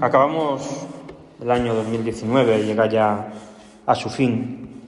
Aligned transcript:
Acabamos 0.00 0.86
el 1.40 1.50
año 1.50 1.74
2019, 1.74 2.64
llega 2.64 2.86
ya 2.86 3.28
a 3.84 3.94
su 3.94 4.08
fin. 4.08 4.82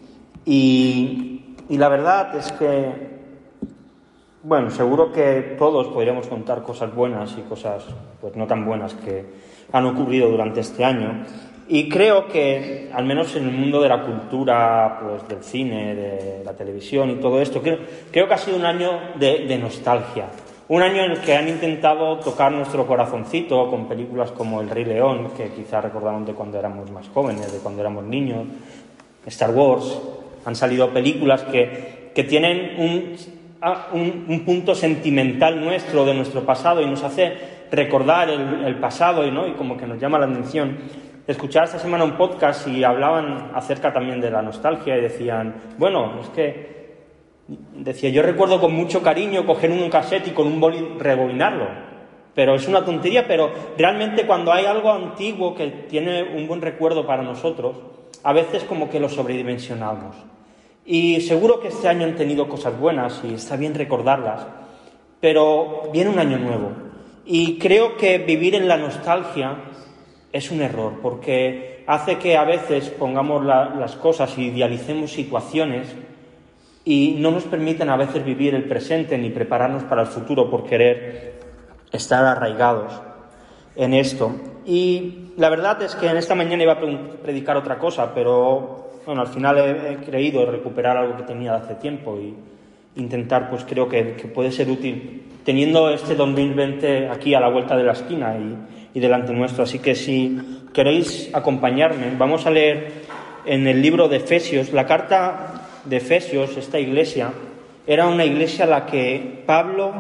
Y, 0.45 1.55
la 1.69 1.89
verdad 1.89 2.35
es 2.35 2.51
que, 2.53 2.93
bueno, 4.43 4.71
seguro 4.71 5.13
que 5.13 5.55
todos 5.59 5.89
podríamos 5.89 6.27
contar 6.27 6.63
cosas 6.63 6.95
buenas 6.95 7.37
y 7.39 7.43
cosas 7.43 7.85
pues 8.21 8.35
no 8.37 8.47
tan 8.47 8.65
buenas 8.65 8.95
que 8.95 9.27
han 9.71 9.87
ocurrido 9.87 10.31
durante 10.31 10.61
este 10.61 10.85
año. 10.85 11.25
Y 11.69 11.89
creo 11.89 12.27
que, 12.27 12.91
al 12.93 13.05
menos 13.05 13.37
en 13.37 13.49
el 13.49 13.53
mundo 13.55 13.81
de 13.81 13.89
la 13.89 14.03
cultura, 14.03 14.99
pues 15.01 15.29
del 15.29 15.45
cine, 15.45 15.95
de 15.95 16.43
la 16.45 16.55
televisión 16.55 17.11
y 17.11 17.15
todo 17.17 17.41
esto, 17.41 17.63
creo, 17.63 17.79
creo 18.11 18.27
que 18.27 18.35
ha 18.35 18.39
sido 18.39 18.57
un 18.57 18.65
año 18.65 18.91
de 19.19 19.59
nostalgia. 19.59 20.29
Un 20.73 20.81
año 20.81 21.05
en 21.05 21.11
el 21.11 21.21
que 21.21 21.37
han 21.37 21.49
intentado 21.49 22.17
tocar 22.21 22.51
nuestro 22.51 22.87
corazoncito 22.87 23.69
con 23.69 23.87
películas 23.87 24.31
como 24.31 24.63
El 24.63 24.71
Rey 24.71 24.87
León, 24.87 25.33
que 25.37 25.51
quizá 25.51 25.83
recordamos 25.83 26.27
de 26.27 26.33
cuando 26.33 26.59
éramos 26.59 26.91
más 26.91 27.11
jóvenes, 27.11 27.53
de 27.53 27.59
cuando 27.59 27.83
éramos 27.83 28.05
niños, 28.05 28.47
Star 29.27 29.51
Wars. 29.51 30.01
Han 30.47 30.57
salido 30.57 30.89
películas 30.89 31.43
que, 31.43 32.13
que 32.15 32.25
tienen 32.25 32.81
un, 32.81 33.17
un, 33.93 34.25
un, 34.27 34.45
punto 34.47 34.75
sentimental 34.75 35.63
nuestro, 35.63 36.07
de 36.07 36.15
nuestro 36.15 36.41
pasado, 36.47 36.81
y 36.81 36.87
nos 36.87 37.03
hace 37.03 37.35
recordar 37.71 38.31
el, 38.31 38.65
el 38.65 38.77
pasado 38.77 39.27
y, 39.27 39.31
¿no? 39.31 39.47
y 39.47 39.53
como 39.53 39.77
que 39.77 39.87
nos 39.87 40.01
llama 40.01 40.19
la 40.19 40.25
atención. 40.25 40.79
Escuchaba 41.27 41.67
esta 41.67 41.81
semana 41.81 42.05
un 42.05 42.17
podcast 42.17 42.67
y 42.67 42.83
hablaban 42.83 43.51
acerca 43.53 43.93
también 43.93 44.23
de 44.23 44.31
la 44.31 44.41
nostalgia 44.41 44.97
y 44.97 45.03
decían, 45.03 45.55
bueno, 45.77 46.19
es 46.23 46.31
que 46.31 46.82
Decía, 47.49 48.11
yo 48.11 48.23
recuerdo 48.23 48.61
con 48.61 48.73
mucho 48.73 49.03
cariño 49.03 49.45
coger 49.45 49.71
un 49.71 49.91
cassette 49.91 50.29
y 50.29 50.31
con 50.31 50.47
un 50.47 50.61
boli 50.61 50.79
rebobinarlo. 50.99 51.67
Pero 52.35 52.55
es 52.55 52.67
una 52.67 52.85
tontería, 52.85 53.27
pero 53.27 53.51
realmente 53.77 54.27
cuando 54.27 54.53
hay 54.53 54.65
algo 54.65 54.91
antiguo 54.91 55.55
que 55.55 55.67
tiene 55.89 56.23
un 56.23 56.47
buen 56.47 56.63
recuerdo 56.63 57.07
para 57.07 57.23
nosotros, 57.23 57.77
a 58.23 58.33
veces 58.33 58.65
como 58.65 58.89
que 58.89 59.01
lo 59.01 59.09
sobredimensionamos. 59.09 60.17
Y 60.85 61.21
seguro 61.21 61.61
que 61.61 61.69
este 61.69 61.89
año 61.89 62.07
han 62.07 62.17
tenido 62.17 62.49
cosas 62.49 62.79
buenas 62.79 63.21
y 63.25 63.35
está 63.35 63.57
bien 63.57 63.75
recordarlas, 63.75 64.47
pero 65.21 65.91
viene 65.93 66.11
un 66.11 66.19
año 66.19 66.39
nuevo. 66.39 66.73
Y 67.25 67.59
creo 67.59 67.97
que 67.97 68.19
vivir 68.19 68.55
en 68.55 68.67
la 68.67 68.77
nostalgia 68.77 69.57
es 70.33 70.51
un 70.51 70.63
error, 70.63 71.01
porque 71.03 71.85
hace 71.87 72.17
que 72.17 72.37
a 72.37 72.45
veces 72.45 72.89
pongamos 72.91 73.45
la, 73.45 73.75
las 73.75 73.95
cosas 73.97 74.37
y 74.39 74.47
idealicemos 74.47 75.13
situaciones 75.13 75.95
y 76.85 77.17
no 77.19 77.31
nos 77.31 77.45
permiten 77.45 77.91
a 77.91 77.97
veces 77.97 78.25
vivir 78.25 78.55
el 78.55 78.65
presente 78.65 79.17
ni 79.19 79.31
prepararnos 79.31 79.85
para 79.85 80.03
el 80.03 80.09
futuro 80.09 80.51
por 80.51 80.65
querer 80.65 81.35
estar 81.93 82.25
arraigados 82.25 82.93
en 83.77 83.95
esto. 83.95 84.33
Y 84.67 85.29
la 85.37 85.49
verdad 85.49 85.81
es 85.83 85.95
que 85.95 86.09
en 86.09 86.17
esta 86.17 86.35
mañana 86.35 86.63
iba 86.63 86.73
a 86.73 86.81
predicar 87.23 87.57
otra 87.57 87.79
cosa, 87.79 88.13
pero 88.15 88.91
bueno, 89.07 89.21
al 89.21 89.29
final 89.29 89.59
he, 89.59 90.05
creído 90.05 90.45
recuperar 90.47 90.97
algo 90.97 91.17
que 91.17 91.23
tenía 91.25 91.55
hace 91.55 91.75
tiempo 91.77 92.19
y 92.19 92.35
intentar, 93.01 93.49
pues 93.49 93.65
creo 93.65 93.89
que, 93.89 94.03
puede 94.35 94.53
ser 94.53 94.69
útil 94.69 95.23
teniendo 95.45 95.91
este 95.91 96.15
2020 96.15 97.09
aquí 97.09 97.35
a 97.35 97.41
la 97.41 97.49
vuelta 97.49 97.77
de 97.77 97.83
la 97.83 97.93
esquina 97.93 98.37
y 98.95 99.01
delante 99.01 99.33
nuestro. 99.33 99.65
Así 99.65 99.79
que 99.79 99.95
si 99.95 100.39
queréis 100.73 101.31
acompañarme, 101.33 102.13
vamos 102.17 102.47
a 102.47 102.51
leer 102.51 102.93
en 103.45 103.67
el 103.67 103.83
libro 103.83 104.09
de 104.09 104.19
Efesios 104.19 104.73
la 104.73 104.87
carta 104.87 105.62
de 105.85 105.97
Efesios, 105.97 106.57
esta 106.57 106.79
iglesia, 106.79 107.33
era 107.87 108.07
una 108.07 108.25
iglesia 108.25 108.65
a 108.65 108.69
la 108.69 108.87
que 108.87 109.43
Pablo 109.45 109.93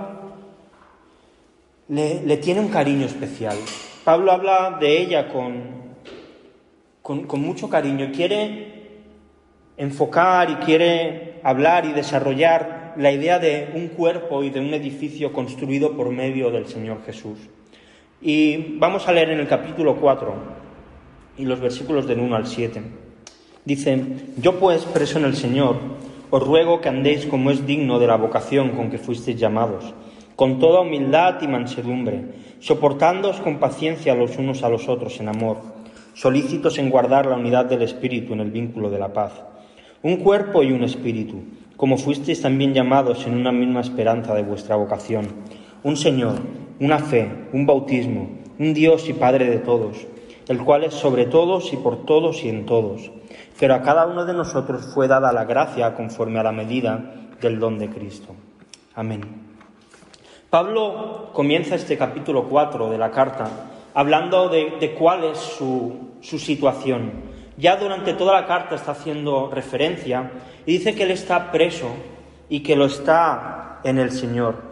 le, 1.89 2.37
tiene 2.39 2.61
un 2.61 2.69
cariño 2.69 3.07
especial. 3.07 3.57
Pablo 4.05 4.33
habla 4.33 4.79
de 4.81 5.01
ella 5.01 5.29
con, 5.29 5.63
con, 7.03 7.41
mucho 7.41 7.69
cariño. 7.69 8.11
Quiere 8.15 8.73
enfocar 9.77 10.51
y 10.51 10.55
quiere 10.57 11.41
hablar 11.43 11.85
y 11.85 11.93
desarrollar 11.93 12.95
la 12.97 13.11
idea 13.11 13.39
de 13.39 13.71
un 13.75 13.89
cuerpo 13.89 14.45
y 14.45 14.51
de 14.51 14.61
un 14.61 14.75
edificio 14.75 15.33
construido 15.33 15.97
por 15.97 16.11
medio 16.11 16.51
del 16.51 16.67
Señor 16.67 17.05
Jesús. 17.05 17.39
Y 18.21 18.79
vamos 18.79 19.09
a 19.09 19.13
leer 19.13 19.31
en 19.31 19.41
el 19.41 19.49
capítulo 19.49 19.97
4 19.97 20.35
y 21.39 21.45
los 21.45 21.61
versículos 21.61 22.07
del 22.07 22.21
1 22.21 22.37
al 22.37 22.47
7. 22.47 23.02
Dice, 23.65 24.03
yo 24.39 24.59
pues, 24.59 24.85
preso 24.87 25.21
en 25.21 25.25
el 25.25 25.37
Señor, 25.37 25.77
os 26.31 26.45
ruego 26.45 26.81
que 26.81 26.89
andéis 26.89 27.27
como 27.27 27.53
es 27.53 27.65
digno 27.65 28.01
de 28.01 28.09
la 28.09 28.17
vocación 28.17 28.71
con 28.71 28.91
que 28.91 28.99
fuisteis 28.99 29.39
llamados, 29.39 29.95
con 30.35 30.59
toda 30.59 30.81
humildad 30.81 31.41
y 31.43 31.47
mansedumbre, 31.47 32.25
soportándoos 32.59 33.39
con 33.39 33.61
paciencia 33.61 34.17
los 34.17 34.37
unos 34.37 34.65
a 34.65 34.69
los 34.69 34.89
otros 34.89 35.21
en 35.21 35.29
amor, 35.29 35.59
solícitos 36.13 36.77
en 36.79 36.91
guardar 36.91 37.27
la 37.27 37.37
unidad 37.37 37.67
del 37.67 37.83
Espíritu 37.83 38.33
en 38.33 38.41
el 38.41 38.51
vínculo 38.51 38.91
de 38.91 38.99
la 38.99 39.13
paz. 39.13 39.45
Un 40.03 40.17
cuerpo 40.17 40.65
y 40.65 40.73
un 40.73 40.83
espíritu, 40.83 41.37
como 41.77 41.99
fuisteis 41.99 42.43
también 42.43 42.75
llamados 42.75 43.29
en 43.29 43.35
una 43.35 43.53
misma 43.53 43.81
esperanza 43.81 44.35
de 44.35 44.43
vuestra 44.43 44.75
vocación. 44.75 45.29
Un 45.85 45.97
Señor, 45.97 46.35
una 46.81 46.99
fe, 46.99 47.29
un 47.53 47.65
bautismo, 47.65 48.29
un 48.59 48.75
Dios 48.75 49.09
y 49.09 49.13
Padre 49.13 49.49
de 49.49 49.59
todos, 49.59 50.05
el 50.49 50.59
cual 50.59 50.83
es 50.83 50.95
sobre 50.95 51.27
todos 51.27 51.73
y 51.73 51.77
por 51.77 52.05
todos 52.05 52.43
y 52.43 52.49
en 52.49 52.67
todos 52.67 53.13
pero 53.59 53.75
a 53.75 53.83
cada 53.83 54.07
uno 54.07 54.25
de 54.25 54.35
nosotros 54.35 54.91
fue 54.93 55.09
dada 55.09 55.33
la 55.33 55.45
gracia 55.45 55.95
conforme 55.95 56.39
a 56.39 56.43
la 56.43 56.53
medida 56.53 57.03
del 57.41 57.59
don 57.59 57.79
de 57.79 57.89
Cristo. 57.89 58.35
Amén. 58.95 59.21
Pablo 60.51 61.31
comienza 61.33 61.75
este 61.75 61.97
capítulo 61.97 62.49
4 62.49 62.91
de 62.91 62.99
la 62.99 63.11
carta 63.11 63.49
hablando 63.95 64.49
de, 64.49 64.77
de 64.81 64.95
cuál 64.95 65.25
es 65.25 65.39
su, 65.39 66.13
su 66.21 66.39
situación. 66.39 67.13
Ya 67.57 67.77
durante 67.77 68.15
toda 68.15 68.41
la 68.41 68.47
carta 68.47 68.75
está 68.75 68.93
haciendo 68.93 69.51
referencia 69.51 70.31
y 70.67 70.73
dice 70.73 70.95
que 70.95 71.05
él 71.05 71.11
está 71.11 71.51
preso 71.53 71.89
y 72.49 72.61
que 72.61 72.77
lo 72.77 72.87
está 72.87 73.81
en 73.85 73.99
el 73.99 74.11
Señor. 74.11 74.72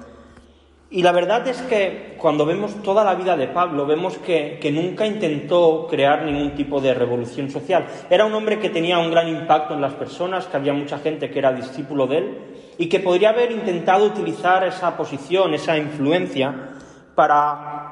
Y 0.92 1.04
la 1.04 1.12
verdad 1.12 1.46
es 1.46 1.62
que 1.62 2.16
cuando 2.18 2.44
vemos 2.44 2.82
toda 2.82 3.04
la 3.04 3.14
vida 3.14 3.36
de 3.36 3.46
Pablo, 3.46 3.86
vemos 3.86 4.18
que, 4.18 4.58
que, 4.60 4.72
nunca 4.72 5.06
intentó 5.06 5.86
crear 5.88 6.24
ningún 6.24 6.56
tipo 6.56 6.80
de 6.80 6.92
revolución 6.94 7.48
social. 7.48 7.86
Era 8.10 8.24
un 8.24 8.34
hombre 8.34 8.58
que 8.58 8.70
tenía 8.70 8.98
un 8.98 9.12
gran 9.12 9.28
impacto 9.28 9.74
en 9.74 9.80
las 9.80 9.94
personas, 9.94 10.46
que 10.46 10.56
había 10.56 10.72
mucha 10.72 10.98
gente 10.98 11.30
que 11.30 11.38
era 11.38 11.52
discípulo 11.52 12.08
de 12.08 12.18
él 12.18 12.38
y 12.76 12.88
que 12.88 12.98
podría 12.98 13.28
haber 13.28 13.52
intentado 13.52 14.04
utilizar 14.04 14.66
esa 14.66 14.96
posición, 14.96 15.54
esa 15.54 15.78
influencia, 15.78 16.70
para 17.14 17.90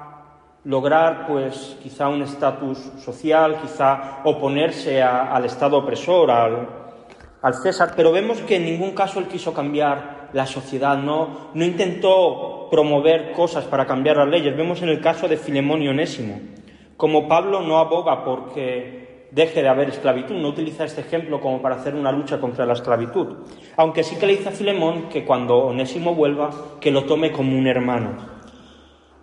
lograr, 0.65 1.25
pues, 1.29 1.77
quizá 1.81 2.09
un 2.09 2.23
estatus 2.23 2.79
social, 2.99 3.61
quizá 3.63 4.23
oponerse 4.25 5.01
al 5.01 5.45
Estado 5.45 5.77
opresor, 5.77 6.33
al, 6.33 6.69
al 7.43 7.55
César. 7.55 7.93
Pero 7.95 8.11
vemos 8.11 8.39
que 8.41 8.57
en 8.57 8.65
ningún 8.65 8.91
caso 8.91 9.21
él 9.21 9.29
quiso 9.29 9.55
cambiar 9.55 10.18
la 10.33 10.47
sociedad, 10.47 10.99
no, 10.99 11.51
no 11.55 11.65
intentó 11.65 12.69
promover 12.71 13.33
cosas 13.33 13.65
para 13.65 13.87
cambiar 13.87 14.17
las 14.17 14.29
leyes. 14.29 14.57
Vemos 14.57 14.83
en 14.83 14.89
el 14.89 15.01
caso 15.01 15.29
de 15.29 15.37
Filemón 15.37 15.83
y 15.83 15.89
Onésimo, 15.89 16.41
como 16.97 17.29
Pablo 17.29 17.61
no 17.61 17.79
aboga 17.79 18.25
porque 18.25 19.29
deje 19.31 19.63
de 19.63 19.69
haber 19.69 19.89
esclavitud, 19.91 20.35
no 20.37 20.49
utiliza 20.49 20.85
este 20.85 21.03
ejemplo 21.03 21.41
como 21.41 21.61
para 21.61 21.77
hacer 21.77 21.95
una 21.95 22.13
lucha 22.13 22.41
contra 22.41 22.65
la 22.65 22.73
esclavitud, 22.73 23.37
aunque 23.77 24.03
sí 24.03 24.17
que 24.17 24.27
le 24.27 24.37
dice 24.37 24.49
a 24.49 24.53
Filemón 24.53 25.09
que 25.09 25.25
cuando 25.25 25.59
Onésimo 25.59 26.15
vuelva, 26.15 26.51
que 26.81 26.91
lo 26.91 27.05
tome 27.05 27.31
como 27.31 27.57
un 27.57 27.67
hermano. 27.67 28.17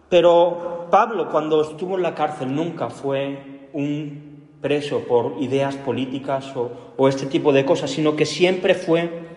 Pero 0.09 0.87
Pablo, 0.91 1.29
cuando 1.29 1.61
estuvo 1.61 1.95
en 1.95 2.03
la 2.03 2.13
cárcel, 2.13 2.53
nunca 2.53 2.89
fue 2.89 3.67
un 3.73 4.35
preso 4.61 4.99
por 4.99 5.35
ideas 5.39 5.75
políticas 5.75 6.55
o, 6.55 6.71
o 6.95 7.07
este 7.07 7.25
tipo 7.25 7.51
de 7.51 7.65
cosas, 7.65 7.89
sino 7.89 8.15
que 8.15 8.25
siempre 8.25 8.75
fue 8.75 9.34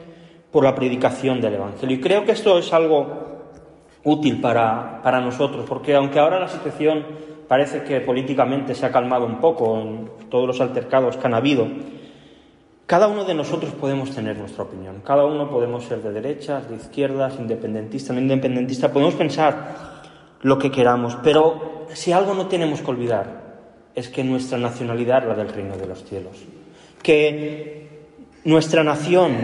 por 0.50 0.64
la 0.64 0.74
predicación 0.74 1.40
del 1.40 1.54
Evangelio. 1.54 1.96
Y 1.96 2.00
creo 2.00 2.24
que 2.24 2.32
esto 2.32 2.58
es 2.58 2.72
algo 2.72 3.06
útil 4.04 4.40
para, 4.40 5.00
para 5.02 5.20
nosotros, 5.20 5.66
porque 5.68 5.94
aunque 5.94 6.18
ahora 6.18 6.40
la 6.40 6.48
situación 6.48 7.04
parece 7.46 7.82
que 7.82 8.00
políticamente 8.00 8.74
se 8.74 8.86
ha 8.86 8.92
calmado 8.92 9.26
un 9.26 9.40
poco 9.40 9.80
en 9.80 10.10
todos 10.30 10.46
los 10.46 10.60
altercados 10.60 11.16
que 11.16 11.26
han 11.26 11.34
habido, 11.34 11.66
cada 12.88 13.06
uno 13.06 13.24
de 13.24 13.34
nosotros 13.34 13.72
podemos 13.72 14.14
tener 14.14 14.38
nuestra 14.38 14.64
opinión. 14.64 15.02
Cada 15.04 15.26
uno 15.26 15.50
podemos 15.50 15.84
ser 15.84 16.02
de 16.02 16.10
derechas, 16.10 16.70
de 16.70 16.76
izquierdas, 16.76 17.34
independentistas, 17.38 18.14
no 18.14 18.22
independentistas. 18.22 18.90
Podemos 18.90 19.14
pensar 19.14 19.74
lo 20.40 20.58
que 20.58 20.70
queramos. 20.70 21.14
Pero 21.22 21.86
si 21.92 22.12
algo 22.12 22.32
no 22.32 22.46
tenemos 22.46 22.80
que 22.80 22.90
olvidar, 22.90 23.58
es 23.94 24.08
que 24.08 24.24
nuestra 24.24 24.56
nacionalidad 24.56 25.22
es 25.22 25.28
la 25.28 25.34
del 25.34 25.50
reino 25.50 25.76
de 25.76 25.86
los 25.86 26.02
cielos. 26.04 26.38
Que 27.02 27.88
nuestra 28.44 28.82
nación 28.82 29.36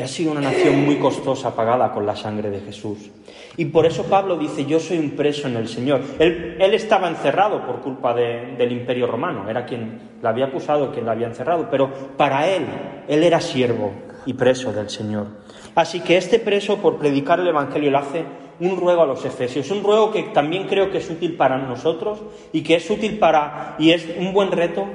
ha 0.00 0.06
sido 0.06 0.32
una 0.32 0.40
nación 0.40 0.84
muy 0.84 0.96
costosa, 0.96 1.54
pagada 1.54 1.92
con 1.92 2.06
la 2.06 2.16
sangre 2.16 2.50
de 2.50 2.60
Jesús. 2.60 3.10
Y 3.56 3.66
por 3.66 3.84
eso 3.84 4.04
Pablo 4.04 4.38
dice, 4.38 4.64
yo 4.64 4.80
soy 4.80 4.98
un 4.98 5.10
preso 5.10 5.48
en 5.48 5.56
el 5.56 5.68
Señor. 5.68 6.00
Él, 6.18 6.56
estaba 6.72 7.08
encerrado 7.08 7.66
por 7.66 7.80
culpa 7.80 8.14
del 8.14 8.72
imperio 8.72 9.06
romano, 9.06 9.48
era 9.50 9.66
quien 9.66 10.00
la 10.22 10.30
había 10.30 10.46
acusado, 10.46 10.92
quien 10.92 11.04
la 11.04 11.12
había 11.12 11.26
encerrado, 11.26 11.68
pero 11.70 11.90
para 12.16 12.48
él, 12.48 12.64
él 13.08 13.22
era 13.22 13.40
siervo 13.40 13.92
y 14.24 14.32
preso 14.32 14.72
del 14.72 14.88
Señor. 14.88 15.26
Así 15.74 16.00
que 16.00 16.16
este 16.16 16.38
preso, 16.38 16.78
por 16.78 16.98
predicar 16.98 17.40
el 17.40 17.48
Evangelio, 17.48 17.90
le 17.90 17.98
hace 17.98 18.24
un 18.60 18.78
ruego 18.78 19.02
a 19.02 19.06
los 19.06 19.24
efesios, 19.24 19.70
un 19.70 19.82
ruego 19.82 20.10
que 20.10 20.22
también 20.24 20.66
creo 20.66 20.90
que 20.90 20.98
es 20.98 21.10
útil 21.10 21.36
para 21.36 21.58
nosotros 21.58 22.22
y 22.52 22.62
que 22.62 22.76
es 22.76 22.88
útil 22.88 23.18
para, 23.18 23.76
y 23.78 23.90
es 23.90 24.06
un 24.18 24.32
buen 24.32 24.52
reto 24.52 24.86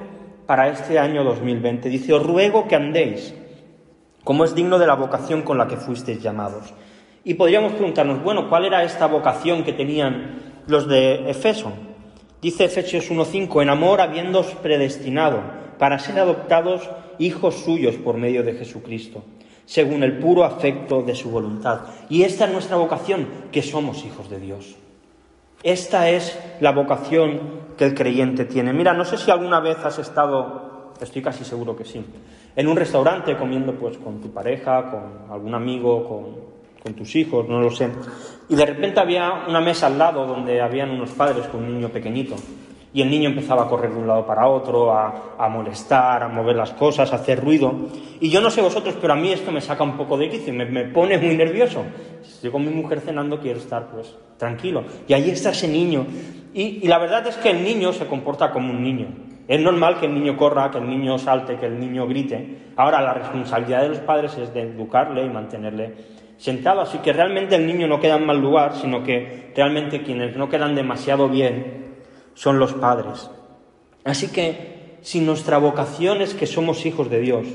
para 0.47 0.69
este 0.69 0.97
año 0.97 1.23
2020. 1.23 1.89
Dice, 1.89 2.13
os 2.13 2.25
ruego 2.25 2.67
que 2.67 2.75
andéis 2.75 3.33
como 4.27 4.43
es 4.43 4.53
digno 4.53 4.77
de 4.77 4.85
la 4.85 4.95
vocación 4.95 5.43
con 5.43 5.57
la 5.57 5.69
que 5.69 5.77
fuisteis 5.77 6.21
llamados. 6.21 6.73
Y 7.23 7.35
podríamos 7.35 7.71
preguntarnos, 7.71 8.21
bueno, 8.21 8.49
¿cuál 8.49 8.65
era 8.65 8.83
esta 8.83 9.07
vocación 9.07 9.63
que 9.63 9.71
tenían 9.71 10.63
los 10.67 10.85
de 10.85 11.29
Efeso? 11.29 11.71
Dice 12.41 12.65
Efesios 12.65 13.09
1.5, 13.09 13.61
en 13.61 13.69
amor 13.69 14.01
habiéndos 14.01 14.47
predestinado 14.61 15.39
para 15.79 15.97
ser 15.97 16.19
adoptados 16.19 16.89
hijos 17.19 17.55
suyos 17.55 17.95
por 17.95 18.17
medio 18.17 18.43
de 18.43 18.51
Jesucristo 18.51 19.23
según 19.63 20.03
el 20.03 20.19
puro 20.19 20.43
afecto 20.43 21.03
de 21.03 21.15
su 21.15 21.29
voluntad. 21.29 21.83
Y 22.09 22.23
esta 22.23 22.47
es 22.47 22.51
nuestra 22.51 22.75
vocación, 22.75 23.27
que 23.53 23.61
somos 23.61 24.03
hijos 24.03 24.29
de 24.29 24.41
Dios. 24.41 24.75
Esta 25.63 26.09
es 26.09 26.37
la 26.59 26.73
vocación 26.73 27.39
que 27.77 27.85
el 27.85 27.93
creyente 27.93 28.43
tiene. 28.43 28.73
Mira, 28.73 28.93
no 28.93 29.05
sé 29.05 29.17
si 29.17 29.31
alguna 29.31 29.61
vez 29.61 29.77
has 29.85 29.99
estado, 29.99 30.93
estoy 30.99 31.21
casi 31.21 31.45
seguro 31.45 31.77
que 31.77 31.85
sí, 31.85 32.03
en 32.57 32.67
un 32.67 32.75
restaurante 32.75 33.37
comiendo 33.37 33.73
pues 33.73 33.99
con 33.99 34.19
tu 34.19 34.31
pareja, 34.31 34.89
con 34.89 35.31
algún 35.31 35.53
amigo, 35.53 36.03
con, 36.07 36.47
tus 36.95 37.17
hijos, 37.17 37.49
no 37.49 37.59
lo 37.59 37.69
sé. 37.69 37.89
Y 38.47 38.55
de 38.55 38.65
repente 38.65 39.01
había 39.01 39.43
una 39.49 39.59
mesa 39.59 39.87
al 39.87 39.97
lado 39.97 40.25
donde 40.25 40.61
habían 40.61 40.89
unos 40.89 41.09
padres 41.09 41.45
con 41.47 41.65
un 41.65 41.73
niño 41.73 41.89
pequeñito 41.89 42.35
y 42.93 43.01
el 43.01 43.09
niño 43.09 43.29
empezaba 43.29 43.63
a 43.63 43.67
correr 43.67 43.91
de 43.91 43.99
un 43.99 44.07
lado 44.07 44.25
para 44.25 44.47
otro, 44.47 44.93
a, 44.93 45.49
molestar, 45.49 46.23
a 46.23 46.29
mover 46.29 46.55
las 46.55 46.71
cosas, 46.71 47.11
a 47.11 47.17
hacer 47.17 47.43
ruido. 47.43 47.73
Y 48.21 48.29
yo 48.29 48.39
no 48.39 48.49
sé 48.49 48.61
vosotros, 48.61 48.95
pero 49.01 49.11
a 49.11 49.15
mí 49.17 49.33
esto 49.33 49.51
me 49.51 49.59
saca 49.59 49.83
un 49.83 49.97
poco 49.97 50.17
de 50.17 50.29
quicio, 50.29 50.53
me, 50.53 50.63
me 50.63 50.85
pone 50.85 51.17
muy 51.17 51.35
nervioso. 51.35 51.83
Si 52.23 52.31
estoy 52.31 52.51
con 52.51 52.63
mi 52.63 52.71
mujer 52.71 53.01
cenando, 53.01 53.37
quiero 53.41 53.59
estar 53.59 53.89
pues 53.91 54.15
tranquilo. 54.37 54.85
Y 55.09 55.13
ahí 55.13 55.29
está 55.29 55.49
ese 55.49 55.67
niño. 55.67 56.07
Y 56.53 56.87
la 56.87 56.99
verdad 56.99 57.27
es 57.27 57.35
que 57.35 57.49
el 57.49 57.65
niño 57.65 57.91
se 57.91 58.07
comporta 58.07 58.51
como 58.53 58.71
un 58.71 58.81
niño. 58.81 59.07
Es 59.47 59.61
normal 59.61 59.99
que 59.99 60.07
el 60.07 60.13
niño 60.13 60.35
corra, 60.35 60.69
que 60.69 60.77
el 60.77 60.89
niño 60.89 61.17
salte, 61.17 61.57
que 61.57 61.67
el 61.67 61.79
niño 61.79 62.05
grite. 62.07 62.73
Ahora 62.75 63.01
la 63.01 63.13
responsabilidad 63.13 63.83
de 63.83 63.89
los 63.89 63.99
padres 63.99 64.37
es 64.37 64.53
de 64.53 64.61
educarle 64.61 65.23
y 65.23 65.29
mantenerle 65.29 65.93
sentado. 66.37 66.81
Así 66.81 66.97
que 66.99 67.13
realmente 67.13 67.55
el 67.55 67.65
niño 67.65 67.87
no 67.87 67.99
queda 67.99 68.17
en 68.17 68.25
mal 68.25 68.39
lugar, 68.39 68.75
sino 68.75 69.03
que 69.03 69.53
realmente 69.55 70.03
quienes 70.03 70.35
no 70.35 70.49
quedan 70.49 70.75
demasiado 70.75 71.29
bien 71.29 71.95
son 72.33 72.59
los 72.59 72.73
padres. 72.73 73.31
Así 74.03 74.31
que 74.31 74.97
si 75.01 75.21
nuestra 75.21 75.57
vocación 75.57 76.21
es 76.21 76.33
que 76.33 76.45
somos 76.45 76.85
hijos 76.85 77.09
de 77.09 77.21
Dios, 77.21 77.47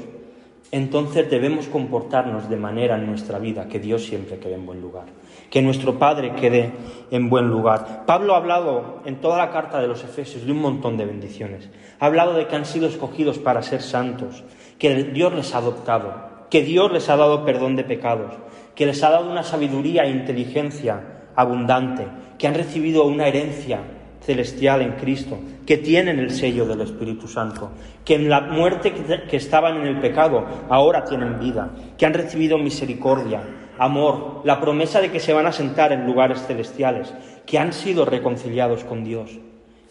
entonces 0.72 1.30
debemos 1.30 1.68
comportarnos 1.68 2.48
de 2.48 2.56
manera 2.56 2.96
en 2.96 3.06
nuestra 3.06 3.38
vida 3.38 3.68
que 3.68 3.78
Dios 3.78 4.06
siempre 4.06 4.38
quede 4.38 4.54
en 4.54 4.64
buen 4.64 4.80
lugar, 4.80 5.04
que 5.50 5.60
nuestro 5.60 5.98
Padre 5.98 6.32
quede 6.34 6.72
en 7.10 7.28
buen 7.28 7.48
lugar. 7.48 8.04
Pablo 8.06 8.32
ha 8.32 8.38
hablado 8.38 9.02
en 9.04 9.20
toda 9.20 9.36
la 9.36 9.50
carta 9.50 9.82
de 9.82 9.86
los 9.86 10.02
Efesios 10.02 10.46
de 10.46 10.52
un 10.52 10.62
montón 10.62 10.96
de 10.96 11.04
bendiciones. 11.04 11.68
Ha 12.00 12.06
hablado 12.06 12.32
de 12.32 12.46
que 12.48 12.56
han 12.56 12.64
sido 12.64 12.88
escogidos 12.88 13.38
para 13.38 13.62
ser 13.62 13.82
santos, 13.82 14.44
que 14.78 14.94
Dios 15.04 15.34
les 15.34 15.54
ha 15.54 15.58
adoptado, 15.58 16.46
que 16.48 16.62
Dios 16.62 16.90
les 16.90 17.10
ha 17.10 17.18
dado 17.18 17.44
perdón 17.44 17.76
de 17.76 17.84
pecados, 17.84 18.32
que 18.74 18.86
les 18.86 19.02
ha 19.02 19.10
dado 19.10 19.30
una 19.30 19.42
sabiduría 19.42 20.04
e 20.04 20.10
inteligencia 20.10 21.28
abundante, 21.36 22.06
que 22.38 22.48
han 22.48 22.54
recibido 22.54 23.04
una 23.04 23.28
herencia 23.28 23.80
celestial 24.24 24.82
en 24.82 24.92
Cristo, 24.92 25.38
que 25.66 25.78
tienen 25.78 26.18
el 26.18 26.30
sello 26.30 26.64
del 26.64 26.80
Espíritu 26.80 27.28
Santo, 27.28 27.70
que 28.04 28.14
en 28.14 28.28
la 28.28 28.40
muerte 28.40 28.92
que 29.28 29.36
estaban 29.36 29.78
en 29.78 29.86
el 29.86 30.00
pecado 30.00 30.44
ahora 30.68 31.04
tienen 31.04 31.40
vida, 31.40 31.70
que 31.98 32.06
han 32.06 32.14
recibido 32.14 32.58
misericordia, 32.58 33.42
amor, 33.78 34.42
la 34.44 34.60
promesa 34.60 35.00
de 35.00 35.10
que 35.10 35.20
se 35.20 35.32
van 35.32 35.46
a 35.46 35.52
sentar 35.52 35.92
en 35.92 36.06
lugares 36.06 36.44
celestiales, 36.46 37.12
que 37.46 37.58
han 37.58 37.72
sido 37.72 38.04
reconciliados 38.04 38.84
con 38.84 39.04
Dios. 39.04 39.30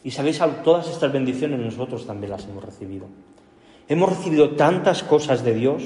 Y 0.04 0.12
sabéis, 0.12 0.42
todas 0.64 0.90
estas 0.90 1.12
bendiciones 1.12 1.60
nosotros 1.60 2.08
también 2.08 2.32
las 2.32 2.46
hemos 2.46 2.64
recibido. 2.64 3.08
Hemos 3.88 4.10
recibido 4.10 4.52
tantas 4.52 5.04
cosas 5.04 5.44
de 5.44 5.54
Dios, 5.54 5.84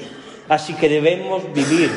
así 0.47 0.73
que 0.75 0.87
debemos 0.87 1.43
vivir 1.53 1.89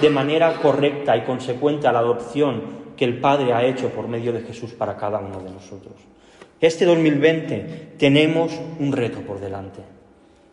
de 0.00 0.10
manera 0.10 0.54
correcta 0.54 1.16
y 1.16 1.24
consecuente 1.24 1.88
a 1.88 1.92
la 1.92 1.98
adopción 1.98 2.85
que 2.96 3.04
el 3.04 3.20
Padre 3.20 3.52
ha 3.52 3.64
hecho 3.64 3.90
por 3.90 4.08
medio 4.08 4.32
de 4.32 4.40
Jesús 4.40 4.72
para 4.72 4.96
cada 4.96 5.18
uno 5.18 5.40
de 5.40 5.50
nosotros. 5.50 5.94
Este 6.60 6.84
2020 6.86 7.94
tenemos 7.98 8.58
un 8.78 8.92
reto 8.92 9.20
por 9.20 9.38
delante. 9.38 9.80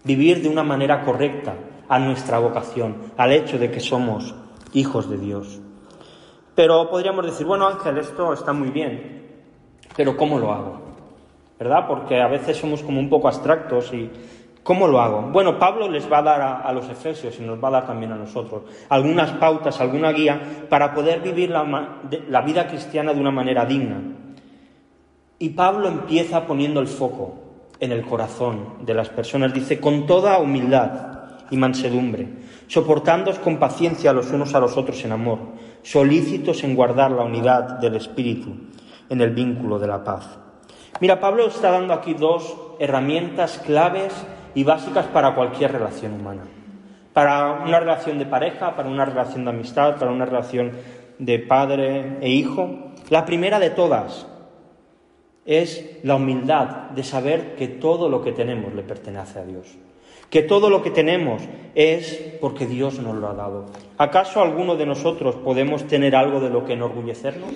Vivir 0.03 0.41
de 0.41 0.49
una 0.49 0.63
manera 0.63 1.03
correcta 1.03 1.55
a 1.87 1.97
nuestra 1.99 2.39
vocación, 2.39 3.13
al 3.17 3.31
hecho 3.31 3.57
de 3.57 3.71
que 3.71 3.79
somos 3.79 4.35
hijos 4.73 5.09
de 5.09 5.17
Dios. 5.17 5.61
Pero 6.55 6.89
podríamos 6.89 7.25
decir, 7.25 7.45
bueno 7.45 7.67
Ángel, 7.67 7.97
esto 7.97 8.33
está 8.33 8.51
muy 8.51 8.69
bien, 8.69 9.23
pero 9.95 10.17
¿cómo 10.17 10.37
lo 10.37 10.51
hago? 10.51 10.81
¿Verdad? 11.57 11.87
Porque 11.87 12.19
a 12.19 12.27
veces 12.27 12.57
somos 12.57 12.83
como 12.83 12.99
un 12.99 13.09
poco 13.09 13.27
abstractos 13.27 13.93
y 13.93 14.09
¿Cómo 14.63 14.87
lo 14.87 15.01
hago? 15.01 15.23
Bueno, 15.23 15.59
Pablo 15.59 15.89
les 15.89 16.09
va 16.09 16.19
a 16.19 16.21
dar 16.21 16.41
a, 16.65 16.71
los 16.71 16.89
efesios 16.89 17.37
y 17.37 17.43
nos 17.43 17.61
va 17.61 17.67
a 17.67 17.71
dar 17.71 17.87
también 17.87 18.13
a 18.13 18.15
nosotros 18.15 18.63
algunas 18.87 19.31
pautas, 19.31 19.81
alguna 19.81 20.13
guía 20.13 20.65
para 20.69 20.93
poder 20.93 21.19
vivir 21.19 21.49
la, 21.49 22.41
vida 22.41 22.67
cristiana 22.67 23.13
de 23.13 23.19
una 23.19 23.31
manera 23.31 23.65
digna. 23.65 24.01
Y 25.37 25.49
Pablo 25.49 25.89
empieza 25.89 26.47
poniendo 26.47 26.79
el 26.79 26.87
foco 26.87 27.35
en 27.81 27.91
el 27.91 28.03
corazón 28.03 28.85
de 28.85 28.93
las 28.93 29.09
personas. 29.09 29.53
Dice, 29.53 29.81
con 29.81 30.05
toda 30.07 30.39
humildad 30.39 30.91
y 31.51 31.57
mansedumbre, 31.57 32.29
soportándoos 32.67 33.39
con 33.39 33.57
paciencia 33.57 34.13
los 34.13 34.31
unos 34.31 34.55
a 34.55 34.61
los 34.61 34.77
otros 34.77 35.03
en 35.03 35.11
amor, 35.11 35.39
solícitos 35.81 36.63
en 36.63 36.73
guardar 36.73 37.11
la 37.11 37.23
unidad 37.23 37.79
del 37.79 37.95
Espíritu 37.95 38.51
en 39.09 39.19
el 39.19 39.31
vínculo 39.31 39.77
de 39.77 39.87
la 39.87 40.05
paz. 40.05 40.39
Mira, 41.01 41.19
Pablo 41.19 41.47
está 41.47 41.71
dando 41.71 41.93
aquí 41.93 42.13
dos 42.13 42.55
herramientas 42.79 43.59
claves 43.65 44.13
y 44.55 44.63
básicas 44.63 45.07
para 45.07 45.35
cualquier 45.35 45.71
relación 45.71 46.13
humana. 46.13 46.43
Para 47.13 47.63
una 47.65 47.79
relación 47.79 48.17
de 48.19 48.25
pareja, 48.25 48.75
para 48.75 48.89
una 48.89 49.05
relación 49.05 49.45
de 49.45 49.51
amistad, 49.51 49.97
para 49.97 50.11
una 50.11 50.25
relación 50.25 50.71
de 51.19 51.39
padre 51.39 52.17
e 52.21 52.29
hijo. 52.29 52.91
La 53.09 53.25
primera 53.25 53.59
de 53.59 53.69
todas 53.69 54.27
es 55.45 55.99
la 56.03 56.15
humildad 56.15 56.91
de 56.91 57.03
saber 57.03 57.55
que 57.55 57.67
todo 57.67 58.09
lo 58.09 58.23
que 58.23 58.31
tenemos 58.31 58.73
le 58.73 58.83
pertenece 58.83 59.39
a 59.39 59.43
Dios. 59.43 59.77
Que 60.29 60.41
todo 60.41 60.69
lo 60.69 60.81
que 60.81 60.89
tenemos 60.89 61.43
es 61.75 62.37
porque 62.41 62.65
Dios 62.65 62.99
nos 62.99 63.15
lo 63.15 63.27
ha 63.27 63.33
dado. 63.33 63.65
¿Acaso 63.97 64.41
alguno 64.41 64.75
de 64.75 64.85
nosotros 64.85 65.35
podemos 65.35 65.85
tener 65.85 66.15
algo 66.15 66.39
de 66.39 66.49
lo 66.49 66.65
que 66.65 66.73
enorgullecernos? 66.73 67.51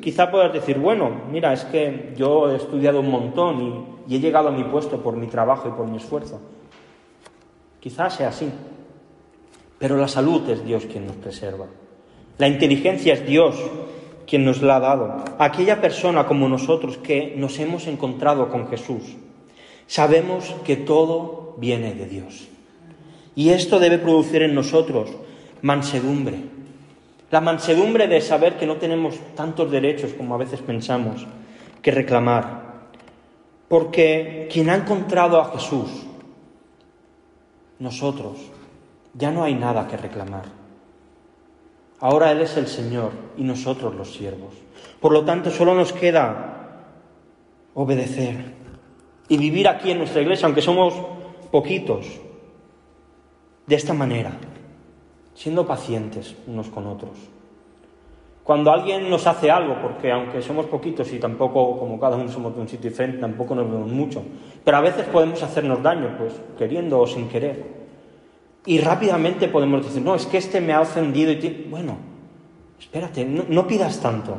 Quizá 0.00 0.30
puedas 0.30 0.52
decir, 0.52 0.78
bueno, 0.78 1.10
mira, 1.30 1.52
es 1.52 1.64
que 1.64 2.14
yo 2.16 2.50
he 2.50 2.56
estudiado 2.56 3.00
un 3.00 3.10
montón 3.10 3.60
y, 3.60 3.95
he 4.14 4.20
llegado 4.20 4.48
a 4.48 4.52
mi 4.52 4.62
puesto 4.64 5.02
por 5.02 5.16
mi 5.16 5.26
trabajo 5.26 5.68
y 5.68 5.72
por 5.72 5.88
mi 5.88 5.96
esfuerzo. 5.96 6.40
Quizás 7.80 8.14
sea 8.14 8.28
así. 8.28 8.48
Pero 9.78 9.96
la 9.96 10.08
salud 10.08 10.48
es 10.48 10.64
Dios 10.64 10.86
quien 10.86 11.06
nos 11.06 11.16
preserva. 11.16 11.66
La 12.38 12.48
inteligencia 12.48 13.14
es 13.14 13.26
Dios 13.26 13.56
quien 14.26 14.44
nos 14.44 14.62
la 14.62 14.76
ha 14.76 14.80
dado. 14.80 15.24
Aquella 15.38 15.80
persona 15.80 16.26
como 16.26 16.48
nosotros 16.48 16.98
que 16.98 17.34
nos 17.36 17.58
hemos 17.58 17.86
encontrado 17.86 18.48
con 18.50 18.68
Jesús, 18.68 19.02
sabemos 19.86 20.54
que 20.64 20.76
todo 20.76 21.54
viene 21.58 21.94
de 21.94 22.06
Dios. 22.06 22.48
Y 23.34 23.50
esto 23.50 23.78
debe 23.78 23.98
producir 23.98 24.42
en 24.42 24.54
nosotros 24.54 25.10
mansedumbre, 25.62 26.40
la 27.30 27.40
mansedumbre 27.40 28.06
de 28.06 28.20
saber 28.20 28.56
que 28.56 28.66
no 28.66 28.76
tenemos 28.76 29.18
tantos 29.34 29.70
derechos 29.70 30.12
como 30.12 30.34
a 30.34 30.38
veces 30.38 30.60
pensamos 30.60 31.26
que 31.82 31.90
reclamar. 31.90 32.65
Porque 33.68 34.48
quien 34.52 34.70
ha 34.70 34.76
encontrado 34.76 35.40
a 35.40 35.50
Jesús, 35.52 35.90
nosotros, 37.78 38.38
ya 39.14 39.30
no 39.30 39.44
hay 39.44 39.54
nada 39.54 39.86
que 39.88 39.96
reclamar. 39.96 40.44
Ahora 42.00 42.30
Él 42.30 42.40
es 42.40 42.56
el 42.56 42.66
Señor 42.66 43.12
y 43.36 43.42
nosotros 43.42 43.94
los 43.94 44.14
siervos. 44.14 44.54
Por 45.00 45.12
lo 45.12 45.24
tanto, 45.24 45.50
solo 45.50 45.74
nos 45.74 45.92
queda 45.92 46.84
obedecer 47.74 48.54
y 49.28 49.36
vivir 49.36 49.68
aquí 49.68 49.90
en 49.90 49.98
nuestra 49.98 50.22
iglesia, 50.22 50.46
aunque 50.46 50.62
somos 50.62 50.94
poquitos, 51.50 52.06
de 53.66 53.74
esta 53.74 53.92
manera 53.92 54.38
siendo 55.36 55.66
pacientes 55.66 56.34
unos 56.46 56.68
con 56.68 56.86
otros, 56.86 57.12
Cuando 58.46 58.70
alguien 58.70 59.10
nos 59.10 59.26
hace 59.26 59.50
algo, 59.50 59.82
porque 59.82 60.12
aunque 60.12 60.40
somos 60.40 60.66
poquitos 60.66 61.12
y 61.12 61.18
tampoco, 61.18 61.80
como 61.80 61.98
cada 61.98 62.14
uno 62.14 62.30
somos 62.30 62.54
de 62.54 62.60
un 62.60 62.68
sitio 62.68 62.90
diferente, 62.90 63.18
tampoco 63.18 63.56
nos 63.56 63.68
vemos 63.68 63.90
mucho, 63.90 64.22
pero 64.64 64.76
a 64.76 64.80
veces 64.82 65.04
podemos 65.06 65.42
hacernos 65.42 65.82
daño, 65.82 66.14
pues 66.16 66.32
queriendo 66.56 67.00
o 67.00 67.08
sin 67.08 67.28
querer. 67.28 67.64
Y 68.64 68.78
rápidamente 68.78 69.48
podemos 69.48 69.84
decir, 69.84 70.00
no, 70.00 70.14
es 70.14 70.26
que 70.26 70.38
este 70.38 70.60
me 70.60 70.72
ha 70.72 70.80
ofendido 70.80 71.32
y... 71.32 71.66
Bueno, 71.68 71.96
espérate, 72.78 73.24
no 73.24 73.66
pidas 73.66 74.00
tanto. 74.00 74.36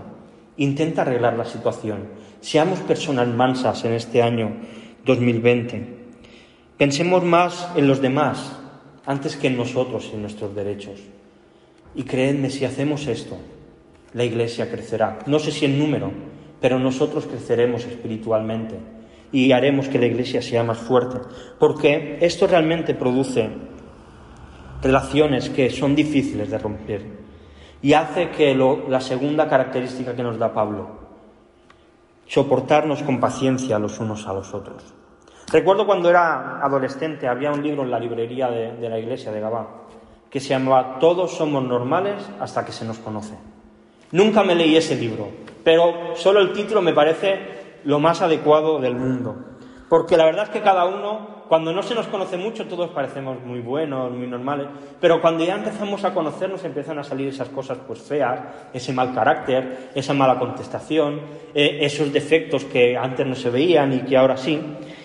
Intenta 0.56 1.02
arreglar 1.02 1.36
la 1.36 1.44
situación. 1.44 2.08
Seamos 2.40 2.80
personas 2.80 3.28
mansas 3.28 3.84
en 3.84 3.92
este 3.92 4.24
año 4.24 4.56
2020. 5.06 5.98
Pensemos 6.78 7.26
más 7.26 7.72
en 7.76 7.90
los 7.90 8.02
demás 8.02 8.58
antes 9.06 9.36
que 9.36 9.48
en 9.48 9.58
nosotros 9.58 10.08
y 10.10 10.16
en 10.16 10.22
nuestros 10.22 10.56
derechos. 10.56 11.02
Y 11.94 12.04
creedme, 12.04 12.50
si 12.50 12.64
hacemos 12.64 13.08
esto, 13.08 13.38
la 14.18 14.24
iglesia 14.24 14.70
crecerá. 14.70 15.20
No 15.28 15.38
sé 15.38 15.52
si 15.52 15.66
en 15.66 15.78
número, 15.78 16.12
pero 16.60 16.80
nosotros 16.80 17.28
creceremos 17.28 17.86
espiritualmente 17.86 18.76
y 19.32 19.52
haremos 19.52 19.88
que 19.90 20.00
la 20.00 20.08
iglesia 20.08 20.42
sea 20.42 20.64
más 20.64 20.80
fuerte. 20.80 21.20
Porque 21.60 22.18
esto 22.20 22.48
realmente 22.48 22.96
produce 22.96 23.48
relaciones 24.82 25.52
que 25.52 25.70
son 25.70 25.94
difíciles 25.94 26.50
de 26.50 26.58
romper. 26.58 27.06
Y 27.84 27.94
hace 27.94 28.32
que 28.32 28.56
la 28.56 29.02
segunda 29.02 29.48
característica 29.48 30.16
que 30.16 30.24
nos 30.24 30.40
da 30.40 30.52
Pablo, 30.52 30.98
soportarnos 32.26 33.04
con 33.04 33.20
paciencia 33.20 33.78
los 33.78 34.00
unos 34.00 34.26
a 34.26 34.34
los 34.34 34.52
otros. 34.52 34.96
Recuerdo 35.52 35.86
cuando 35.86 36.10
era 36.10 36.60
adolescente, 36.60 37.28
había 37.28 37.52
un 37.52 37.62
libro 37.62 37.84
en 37.84 37.92
la 37.92 38.00
librería 38.00 38.50
de, 38.50 38.90
la 38.90 38.98
iglesia 38.98 39.32
de 39.32 39.40
Gabá 39.40 39.68
que 40.30 40.40
se 40.40 40.50
llamaba 40.50 40.98
Todos 41.00 41.38
somos 41.38 41.64
normales 41.64 42.28
hasta 42.40 42.66
que 42.66 42.72
se 42.72 42.84
nos 42.84 42.98
conoce. 42.98 43.36
Nunca 44.12 44.44
me 44.44 44.56
leí 44.56 44.76
ese 44.78 44.96
libro, 44.96 45.30
pero 45.64 46.16
solo 46.16 46.40
el 46.40 46.54
título 46.54 46.82
me 46.82 46.94
parece 46.94 47.58
lo 47.84 48.00
más 48.00 48.22
adecuado 48.22 48.80
del 48.80 48.96
mundo. 48.96 49.36
Porque 49.90 50.18
la 50.18 50.26
verdad 50.26 50.46
es 50.46 50.50
que 50.50 50.62
cada 50.62 50.86
uno, 50.86 51.44
cuando 51.48 51.72
no 51.72 51.82
se 51.82 51.96
nos 51.96 52.08
conoce 52.08 52.36
mucho, 52.36 52.68
todos 52.68 52.90
parecemos 52.90 53.42
muy 53.46 53.60
buenos, 53.60 54.12
muy 54.12 54.28
normales, 54.28 54.68
pero 55.00 55.22
cuando 55.22 55.46
ya 55.46 55.56
empezamos 55.56 56.04
a 56.04 56.14
conocernos 56.14 56.64
empiezan 56.66 57.00
a 57.00 57.04
salir 57.04 57.30
esas 57.30 57.48
cosas 57.50 57.78
pues 57.88 58.02
feas, 58.02 58.40
ese 58.74 58.92
mal 58.92 59.14
carácter, 59.14 59.92
esa 59.96 60.14
mala 60.14 60.40
contestación, 60.40 61.22
eh, 61.54 61.80
esos 61.82 62.12
defectos 62.12 62.66
que 62.66 62.98
antes 62.98 63.26
no 63.26 63.36
se 63.36 63.50
veían 63.50 63.94
y 63.94 64.00
que 64.02 64.18
ahora 64.18 64.36
sí. 64.36 64.62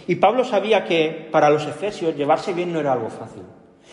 Y 0.08 0.16
Pablo 0.16 0.44
sabía 0.44 0.84
que 0.84 1.28
para 1.30 1.50
los 1.50 1.66
efesios 1.66 2.16
llevarse 2.16 2.52
bien 2.52 2.72
no 2.72 2.80
era 2.80 2.92
algo 2.92 3.08
fácil. 3.08 3.42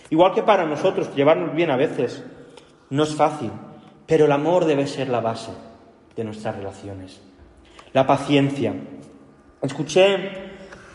Igual 0.10 0.34
que 0.34 0.42
para 0.42 0.66
nosotros 0.66 1.16
llevarnos 1.16 1.54
bien 1.54 1.70
a 1.70 1.78
veces 1.78 2.24
no 2.90 3.04
es 3.04 3.16
fácil, 3.16 3.52
pero 4.10 4.26
el 4.26 4.32
amor 4.32 4.66
debe 4.66 4.88
ser 4.88 5.08
la 5.08 5.22
base 5.22 5.52
de 6.16 6.24
nuestras 6.24 6.58
relaciones. 6.58 7.22
La 7.94 8.08
paciencia. 8.08 8.74
Escuché 9.62 10.16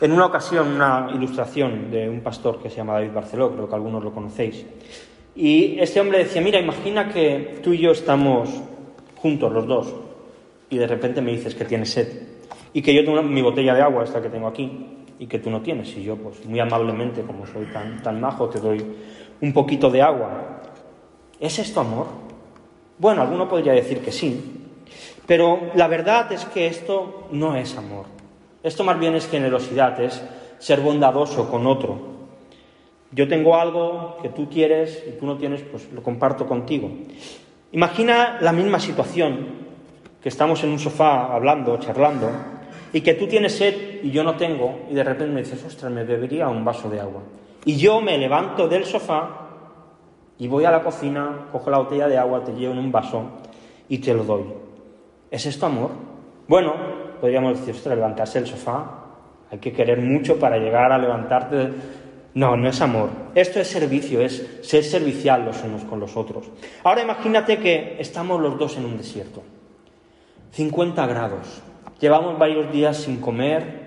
en 0.00 0.10
una 0.10 0.26
ocasión 0.26 0.66
una 0.66 1.08
ilustración 1.14 1.92
de 1.92 2.08
un 2.10 2.22
pastor 2.22 2.60
que 2.60 2.68
se 2.68 2.78
llama 2.78 2.94
David 2.94 3.12
Barceló, 3.14 3.52
creo 3.52 3.68
que 3.68 3.74
algunos 3.76 4.02
lo 4.02 4.12
conocéis. 4.12 4.66
Y 5.36 5.78
este 5.78 6.00
hombre 6.00 6.18
decía, 6.18 6.42
mira, 6.42 6.58
imagina 6.58 7.08
que 7.08 7.60
tú 7.62 7.72
y 7.72 7.78
yo 7.78 7.92
estamos 7.92 8.50
juntos 9.16 9.52
los 9.52 9.66
dos 9.68 9.94
y 10.68 10.76
de 10.76 10.86
repente 10.88 11.20
me 11.20 11.30
dices 11.30 11.54
que 11.54 11.64
tienes 11.64 11.90
sed 11.90 12.08
y 12.72 12.82
que 12.82 12.92
yo 12.92 13.04
tengo 13.04 13.22
mi 13.22 13.42
botella 13.42 13.74
de 13.74 13.82
agua, 13.82 14.02
esta 14.02 14.20
que 14.20 14.28
tengo 14.28 14.48
aquí, 14.48 15.04
y 15.20 15.28
que 15.28 15.38
tú 15.38 15.50
no 15.50 15.62
tienes. 15.62 15.96
Y 15.96 16.02
yo, 16.02 16.16
pues 16.16 16.44
muy 16.44 16.58
amablemente, 16.58 17.22
como 17.22 17.46
soy 17.46 17.66
tan, 17.66 18.02
tan 18.02 18.20
majo, 18.20 18.48
te 18.48 18.58
doy 18.58 18.84
un 19.40 19.52
poquito 19.52 19.88
de 19.88 20.02
agua. 20.02 20.60
¿Es 21.38 21.60
esto 21.60 21.80
amor? 21.80 22.23
Bueno, 22.98 23.22
alguno 23.22 23.48
podría 23.48 23.72
decir 23.72 24.00
que 24.00 24.12
sí, 24.12 24.66
pero 25.26 25.70
la 25.74 25.88
verdad 25.88 26.30
es 26.32 26.44
que 26.44 26.66
esto 26.66 27.28
no 27.32 27.56
es 27.56 27.76
amor. 27.76 28.06
Esto 28.62 28.84
más 28.84 28.98
bien 28.98 29.14
es 29.14 29.28
generosidad, 29.28 30.00
es 30.00 30.22
ser 30.58 30.80
bondadoso 30.80 31.50
con 31.50 31.66
otro. 31.66 32.14
Yo 33.10 33.28
tengo 33.28 33.56
algo 33.56 34.16
que 34.22 34.28
tú 34.28 34.48
quieres 34.48 35.04
y 35.06 35.18
tú 35.18 35.26
no 35.26 35.36
tienes, 35.36 35.62
pues 35.62 35.90
lo 35.92 36.02
comparto 36.02 36.46
contigo. 36.46 36.90
Imagina 37.72 38.38
la 38.40 38.52
misma 38.52 38.78
situación, 38.78 39.64
que 40.22 40.28
estamos 40.28 40.62
en 40.64 40.70
un 40.70 40.78
sofá 40.78 41.34
hablando, 41.34 41.76
charlando, 41.78 42.30
y 42.92 43.00
que 43.00 43.14
tú 43.14 43.26
tienes 43.26 43.54
sed 43.56 44.02
y 44.02 44.10
yo 44.10 44.22
no 44.22 44.36
tengo, 44.36 44.86
y 44.90 44.94
de 44.94 45.04
repente 45.04 45.34
me 45.34 45.42
dices, 45.42 45.64
ostras, 45.64 45.92
me 45.92 46.04
bebería 46.04 46.48
un 46.48 46.64
vaso 46.64 46.88
de 46.88 47.00
agua. 47.00 47.22
Y 47.64 47.76
yo 47.76 48.00
me 48.00 48.16
levanto 48.16 48.68
del 48.68 48.84
sofá 48.84 49.43
y 50.38 50.48
voy 50.48 50.64
a 50.64 50.70
la 50.70 50.82
cocina, 50.82 51.46
cojo 51.52 51.70
la 51.70 51.78
botella 51.78 52.08
de 52.08 52.18
agua, 52.18 52.42
te 52.42 52.52
llevo 52.52 52.72
en 52.72 52.80
un 52.80 52.90
vaso 52.90 53.24
y 53.88 53.98
te 53.98 54.12
lo 54.12 54.24
doy. 54.24 54.44
¿Es 55.30 55.46
esto 55.46 55.66
amor? 55.66 55.90
Bueno, 56.48 56.74
podríamos 57.20 57.58
decir, 57.58 57.74
ostras, 57.74 57.96
levantarse 57.96 58.40
del 58.40 58.48
sofá, 58.48 59.04
hay 59.50 59.58
que 59.58 59.72
querer 59.72 60.00
mucho 60.00 60.38
para 60.38 60.58
llegar 60.58 60.90
a 60.90 60.98
levantarte. 60.98 61.70
No, 62.34 62.56
no 62.56 62.68
es 62.68 62.80
amor. 62.80 63.10
Esto 63.36 63.60
es 63.60 63.68
servicio, 63.68 64.20
es 64.20 64.58
ser 64.62 64.82
servicial 64.82 65.44
los 65.44 65.62
unos 65.62 65.84
con 65.84 66.00
los 66.00 66.16
otros. 66.16 66.50
Ahora 66.82 67.02
imagínate 67.02 67.58
que 67.58 67.96
estamos 68.00 68.40
los 68.40 68.58
dos 68.58 68.76
en 68.76 68.86
un 68.86 68.96
desierto. 68.96 69.42
50 70.50 71.06
grados. 71.06 71.62
Llevamos 72.00 72.36
varios 72.36 72.72
días 72.72 72.96
sin 72.96 73.20
comer, 73.20 73.84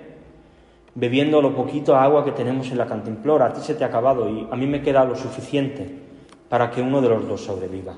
bebiendo 0.95 1.41
lo 1.41 1.53
poquito 1.53 1.97
agua 1.97 2.23
que 2.23 2.31
tenemos 2.31 2.71
en 2.71 2.77
la 2.77 2.85
cantimplora. 2.85 3.47
A 3.47 3.53
ti 3.53 3.59
se 3.61 3.75
te 3.75 3.83
ha 3.83 3.87
acabado 3.87 4.29
y 4.29 4.47
a 4.49 4.55
mí 4.55 4.65
me 4.65 4.81
queda 4.81 5.03
lo 5.03 5.17
suficiente 5.17 6.06
para 6.49 6.71
que 6.71 6.81
uno 6.81 7.01
de 7.01 7.09
los 7.09 7.27
dos 7.27 7.41
sobreviva. 7.41 7.95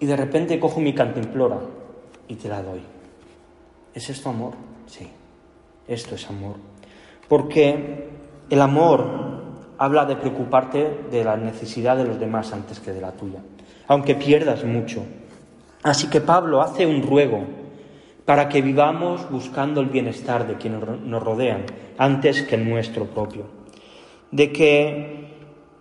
Y 0.00 0.06
de 0.06 0.16
repente 0.16 0.60
cojo 0.60 0.80
mi 0.80 0.94
cantimplora 0.94 1.58
y 2.28 2.34
te 2.34 2.48
la 2.48 2.62
doy. 2.62 2.82
¿Es 3.94 4.10
esto 4.10 4.28
amor? 4.28 4.52
Sí, 4.86 5.08
esto 5.86 6.14
es 6.14 6.28
amor. 6.28 6.56
Porque 7.28 8.08
el 8.48 8.60
amor 8.60 9.28
habla 9.78 10.04
de 10.06 10.16
preocuparte 10.16 11.00
de 11.10 11.24
la 11.24 11.36
necesidad 11.36 11.96
de 11.96 12.04
los 12.04 12.18
demás 12.18 12.52
antes 12.52 12.80
que 12.80 12.92
de 12.92 13.00
la 13.00 13.12
tuya, 13.12 13.40
aunque 13.86 14.14
pierdas 14.14 14.64
mucho. 14.64 15.04
Así 15.82 16.08
que 16.08 16.20
Pablo 16.20 16.60
hace 16.60 16.86
un 16.86 17.02
ruego 17.02 17.44
para 18.24 18.48
que 18.48 18.60
vivamos 18.60 19.30
buscando 19.30 19.80
el 19.80 19.88
bienestar 19.88 20.46
de 20.46 20.56
quienes 20.56 20.82
nos 21.02 21.22
rodean 21.22 21.64
antes 21.96 22.42
que 22.42 22.56
el 22.56 22.68
nuestro 22.68 23.06
propio. 23.06 23.44
De 24.30 24.52
que 24.52 25.27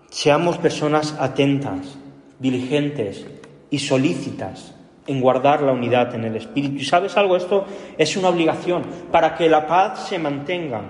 seamos 0.09 0.57
personas 0.57 1.15
atentas, 1.19 1.97
diligentes 2.39 3.25
y 3.69 3.79
solícitas 3.79 4.73
en 5.07 5.21
guardar 5.21 5.61
la 5.61 5.71
unidad 5.71 6.13
en 6.15 6.25
el 6.25 6.35
espíritu. 6.35 6.75
¿Y 6.75 6.85
sabes 6.85 7.15
algo? 7.17 7.37
Esto 7.37 7.65
es 7.97 8.17
una 8.17 8.29
obligación 8.29 8.83
para 9.11 9.35
que 9.35 9.49
la 9.49 9.65
paz 9.65 10.07
se 10.07 10.19
mantenga, 10.19 10.81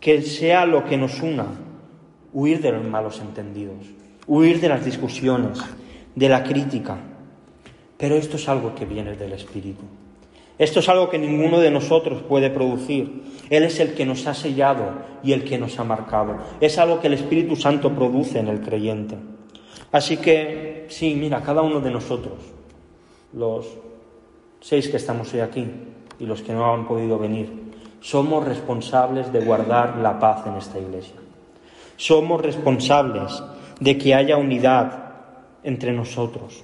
que 0.00 0.22
sea 0.22 0.66
lo 0.66 0.84
que 0.84 0.96
nos 0.96 1.20
una, 1.22 1.46
huir 2.32 2.60
de 2.60 2.72
los 2.72 2.84
malos 2.84 3.20
entendidos, 3.20 3.86
huir 4.26 4.60
de 4.60 4.68
las 4.68 4.84
discusiones, 4.84 5.58
de 6.14 6.28
la 6.28 6.42
crítica. 6.42 6.96
Pero 7.96 8.16
esto 8.16 8.36
es 8.36 8.48
algo 8.48 8.74
que 8.74 8.84
viene 8.84 9.14
del 9.16 9.32
espíritu. 9.32 9.84
Esto 10.58 10.80
es 10.80 10.88
algo 10.88 11.10
que 11.10 11.18
ninguno 11.18 11.60
de 11.60 11.70
nosotros 11.70 12.22
puede 12.22 12.48
producir. 12.48 13.22
Él 13.50 13.62
es 13.62 13.78
el 13.78 13.94
que 13.94 14.06
nos 14.06 14.26
ha 14.26 14.34
sellado 14.34 14.92
y 15.22 15.32
el 15.32 15.44
que 15.44 15.58
nos 15.58 15.78
ha 15.78 15.84
marcado. 15.84 16.38
Es 16.60 16.78
algo 16.78 17.00
que 17.00 17.08
el 17.08 17.14
Espíritu 17.14 17.56
Santo 17.56 17.94
produce 17.94 18.38
en 18.38 18.48
el 18.48 18.60
creyente. 18.60 19.16
Así 19.92 20.16
que, 20.16 20.86
sí, 20.88 21.14
mira, 21.14 21.42
cada 21.42 21.62
uno 21.62 21.80
de 21.80 21.90
nosotros 21.90 22.34
los 23.32 23.66
seis 24.60 24.88
que 24.88 24.96
estamos 24.96 25.32
hoy 25.34 25.40
aquí 25.40 25.66
y 26.18 26.26
los 26.26 26.42
que 26.42 26.52
no 26.52 26.72
han 26.72 26.88
podido 26.88 27.18
venir, 27.18 27.66
somos 28.00 28.44
responsables 28.44 29.32
de 29.32 29.44
guardar 29.44 29.98
la 29.98 30.18
paz 30.18 30.46
en 30.46 30.54
esta 30.54 30.78
iglesia. 30.78 31.16
Somos 31.96 32.40
responsables 32.40 33.42
de 33.80 33.98
que 33.98 34.14
haya 34.14 34.36
unidad 34.36 35.12
entre 35.62 35.92
nosotros. 35.92 36.62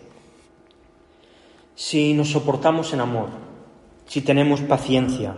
Si 1.74 2.14
nos 2.14 2.30
soportamos 2.30 2.92
en 2.92 3.00
amor, 3.00 3.28
si 4.06 4.20
tenemos 4.22 4.60
paciencia, 4.60 5.34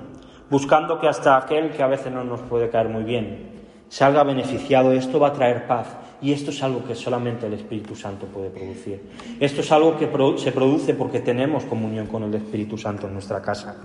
buscando 0.50 0.98
que 0.98 1.08
hasta 1.08 1.36
aquel 1.36 1.70
que 1.70 1.82
a 1.82 1.86
veces 1.86 2.12
no 2.12 2.24
nos 2.24 2.40
puede 2.40 2.70
caer 2.70 2.88
muy 2.88 3.04
bien 3.04 3.54
salga 3.94 4.24
beneficiado, 4.24 4.90
esto 4.90 5.20
va 5.20 5.28
a 5.28 5.32
traer 5.32 5.68
paz 5.68 5.86
y 6.20 6.32
esto 6.32 6.50
es 6.50 6.60
algo 6.64 6.84
que 6.84 6.96
solamente 6.96 7.46
el 7.46 7.52
Espíritu 7.52 7.94
Santo 7.94 8.26
puede 8.26 8.50
producir. 8.50 9.00
Esto 9.38 9.60
es 9.60 9.70
algo 9.70 9.96
que 9.96 10.10
se 10.36 10.50
produce 10.50 10.94
porque 10.94 11.20
tenemos 11.20 11.64
comunión 11.64 12.08
con 12.08 12.24
el 12.24 12.34
Espíritu 12.34 12.76
Santo 12.76 13.06
en 13.06 13.12
nuestra 13.12 13.40
casa. 13.40 13.76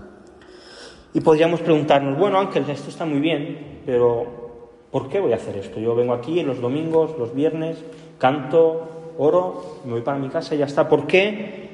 Y 1.13 1.21
podríamos 1.21 1.62
preguntarnos, 1.62 2.17
bueno 2.17 2.39
Ángel, 2.39 2.67
esto 2.69 2.89
está 2.89 3.05
muy 3.05 3.19
bien, 3.19 3.81
pero 3.86 4.71
¿por 4.89 5.09
qué 5.09 5.19
voy 5.19 5.33
a 5.33 5.36
hacer 5.36 5.57
esto? 5.57 5.79
Yo 5.79 5.93
vengo 5.93 6.13
aquí 6.13 6.41
los 6.41 6.59
domingos, 6.59 7.15
los 7.19 7.36
viernes, 7.36 7.77
canto, 8.17 9.13
oro, 9.19 9.81
me 9.86 9.93
voy 9.93 10.01
para 10.01 10.17
mi 10.17 10.29
casa 10.29 10.55
y 10.55 10.57
ya 10.57 10.65
está. 10.65 10.89
¿Por 10.89 11.05
qué 11.05 11.68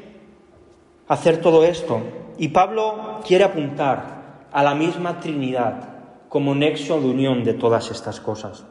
hacer 1.08 1.42
todo 1.42 1.66
esto? 1.66 2.02
Y 2.38 2.50
Pablo 2.50 3.22
quiere 3.26 3.44
apuntar 3.44 4.48
a 4.52 4.64
la 4.64 4.76
misma 4.76 5.20
Trinidad 5.20 5.90
como 6.30 6.56
nexo 6.56 7.00
de 7.00 7.08
unión 7.08 7.44
de 7.44 7.54
todas 7.54 7.92
estas 7.92 8.20
cosas. 8.20 8.66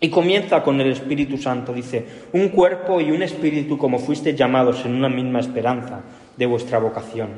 Y 0.00 0.10
comienza 0.10 0.62
con 0.62 0.80
el 0.80 0.90
Espíritu 0.90 1.38
Santo, 1.38 1.72
dice, 1.72 2.06
un 2.32 2.48
cuerpo 2.48 3.00
y 3.00 3.10
un 3.10 3.22
espíritu 3.22 3.78
como 3.78 3.98
fuiste 3.98 4.34
llamados 4.34 4.84
en 4.84 4.94
una 4.94 5.08
misma 5.08 5.40
esperanza 5.40 6.02
de 6.36 6.46
vuestra 6.46 6.78
vocación. 6.78 7.30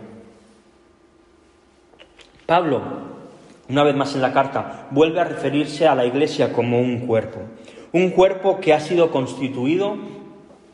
Pablo, 2.47 2.80
una 3.68 3.83
vez 3.83 3.95
más 3.95 4.14
en 4.14 4.23
la 4.23 4.33
carta, 4.33 4.88
vuelve 4.90 5.21
a 5.21 5.25
referirse 5.25 5.87
a 5.87 5.95
la 5.95 6.06
Iglesia 6.06 6.52
como 6.52 6.80
un 6.80 7.06
cuerpo, 7.06 7.40
un 7.92 8.11
cuerpo 8.11 8.59
que 8.61 8.73
ha 8.73 8.80
sido 8.80 9.11
constituido 9.11 9.97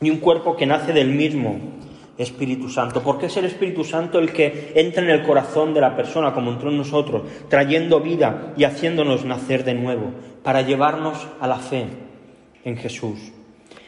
y 0.00 0.10
un 0.10 0.18
cuerpo 0.18 0.56
que 0.56 0.66
nace 0.66 0.92
del 0.92 1.08
mismo 1.08 1.56
Espíritu 2.22 2.68
Santo, 2.68 3.02
porque 3.02 3.26
es 3.26 3.36
el 3.36 3.44
Espíritu 3.44 3.84
Santo 3.84 4.18
el 4.18 4.32
que 4.32 4.72
entra 4.74 5.02
en 5.02 5.10
el 5.10 5.22
corazón 5.22 5.74
de 5.74 5.80
la 5.80 5.96
persona, 5.96 6.32
como 6.32 6.52
entró 6.52 6.70
en 6.70 6.78
nosotros, 6.78 7.22
trayendo 7.48 8.00
vida 8.00 8.54
y 8.56 8.64
haciéndonos 8.64 9.24
nacer 9.24 9.64
de 9.64 9.74
nuevo, 9.74 10.12
para 10.42 10.62
llevarnos 10.62 11.26
a 11.40 11.46
la 11.46 11.58
fe 11.58 11.86
en 12.64 12.76
Jesús. 12.76 13.32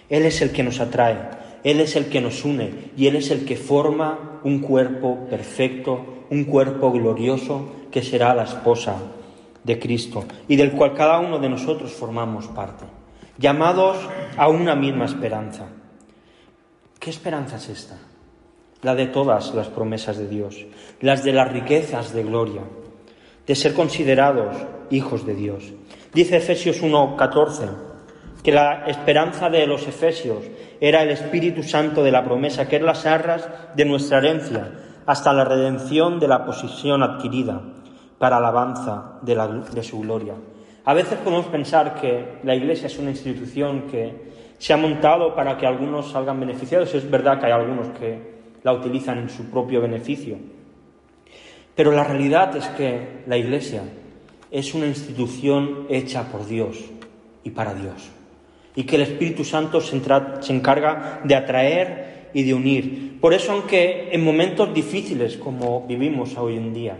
Él 0.09 0.25
es 0.27 0.43
el 0.43 0.53
que 0.53 0.63
nos 0.63 0.81
atrae, 0.81 1.19
Él 1.65 1.81
es 1.81 1.97
el 1.97 2.07
que 2.07 2.21
nos 2.21 2.45
une 2.45 2.91
y 2.97 3.07
Él 3.07 3.17
es 3.17 3.31
el 3.31 3.45
que 3.45 3.57
forma 3.57 4.41
un 4.45 4.61
cuerpo 4.61 5.27
perfecto, 5.31 6.25
un 6.31 6.45
cuerpo 6.45 6.93
glorioso 6.93 7.73
que 7.91 8.03
será 8.03 8.35
la 8.35 8.45
esposa 8.45 8.97
de 9.63 9.79
Cristo 9.79 10.25
y 10.47 10.57
del 10.57 10.73
cual 10.73 10.95
cada 10.95 11.19
uno 11.19 11.39
de 11.39 11.49
nosotros 11.49 11.93
formamos 11.93 12.47
parte, 12.49 12.85
llamados 13.39 13.97
a 14.37 14.49
una 14.49 14.75
misma 14.75 15.07
esperanza. 15.07 15.67
¿Qué 17.01 17.11
esperanza 17.11 17.57
es 17.57 17.69
esta? 17.69 17.99
La 18.85 18.95
de 18.95 19.07
todas 19.07 19.55
las 19.55 19.69
promesas 19.69 20.19
de 20.19 20.29
Dios, 20.29 20.67
las 21.01 21.25
de 21.25 21.33
las 21.33 21.51
riquezas 21.51 22.13
de 22.13 22.23
gloria, 22.23 22.61
de 23.47 23.55
ser 23.55 23.73
considerados 23.73 24.55
hijos 24.91 25.25
de 25.25 25.35
Dios. 25.35 25.73
Dice 26.13 26.37
Efesios 26.37 26.83
1:14 26.83 27.71
que 28.43 28.53
la 28.53 28.85
esperanza 28.87 29.49
de 29.49 29.67
los 29.67 29.89
efesios 29.89 30.45
era 30.79 31.03
el 31.03 31.09
Espíritu 31.09 31.63
Santo 31.63 32.03
de 32.03 32.13
la 32.13 32.23
promesa, 32.23 32.69
que 32.69 32.77
es 32.77 32.83
las 32.83 33.07
arras 33.07 33.49
de 33.75 33.87
nuestra 33.87 34.19
herencia, 34.19 34.71
hasta 35.07 35.33
la 35.33 35.47
redención 35.47 36.21
de 36.21 36.29
la 36.29 36.45
posición 36.45 37.03
adquirida 37.03 37.63
para 38.19 38.37
alabanza 38.37 39.19
de, 39.23 39.63
de 39.73 39.83
su 39.83 40.01
gloria. 40.01 40.35
A 40.85 40.93
veces 40.93 41.19
podemos 41.21 41.47
pensar 41.47 41.95
que 41.95 42.41
la 42.43 42.55
Iglesia 42.55 42.89
es 42.89 42.99
una 42.99 43.13
institución 43.13 43.87
que 43.91 44.35
se 44.59 44.75
ha 44.75 44.77
montado 44.77 45.35
para 45.35 45.57
que 45.57 45.67
algunos 45.67 46.11
salgan 46.11 46.39
beneficiados. 46.39 46.95
Es 46.95 47.11
verdad 47.11 47.41
que 47.41 47.47
hay 47.47 47.53
algunos 47.53 47.89
que 47.99 48.34
la 48.65 48.73
utilizan 48.73 49.19
en 49.19 49.31
su 49.31 49.45
propio 49.45 49.81
beneficio. 49.81 50.37
Pero 51.77 51.93
la 51.93 52.03
realidad 52.03 52.57
es 52.57 52.67
que 52.69 53.23
la 53.27 53.37
Iglesia 53.37 53.83
es 54.51 54.75
una 54.75 54.87
institución 54.87 55.87
hecha 55.89 56.33
por 56.33 56.47
Dios 56.47 56.79
y 57.45 57.51
para 57.51 57.75
Dios 57.75 58.11
y 58.77 58.85
que 58.85 58.97
el 58.97 59.03
Espíritu 59.03 59.45
Santo 59.45 59.81
se, 59.81 59.97
encarga 59.97 61.21
de 61.25 61.35
atraer 61.35 62.31
y 62.33 62.43
de 62.43 62.55
unir. 62.55 63.19
Por 63.21 63.33
eso, 63.33 63.53
aunque 63.53 64.09
en 64.13 64.25
momentos 64.25 64.75
difíciles 64.75 65.37
como 65.37 65.87
vivimos 65.87 66.37
hoy 66.37 66.57
en 66.57 66.75
día, 66.75 66.97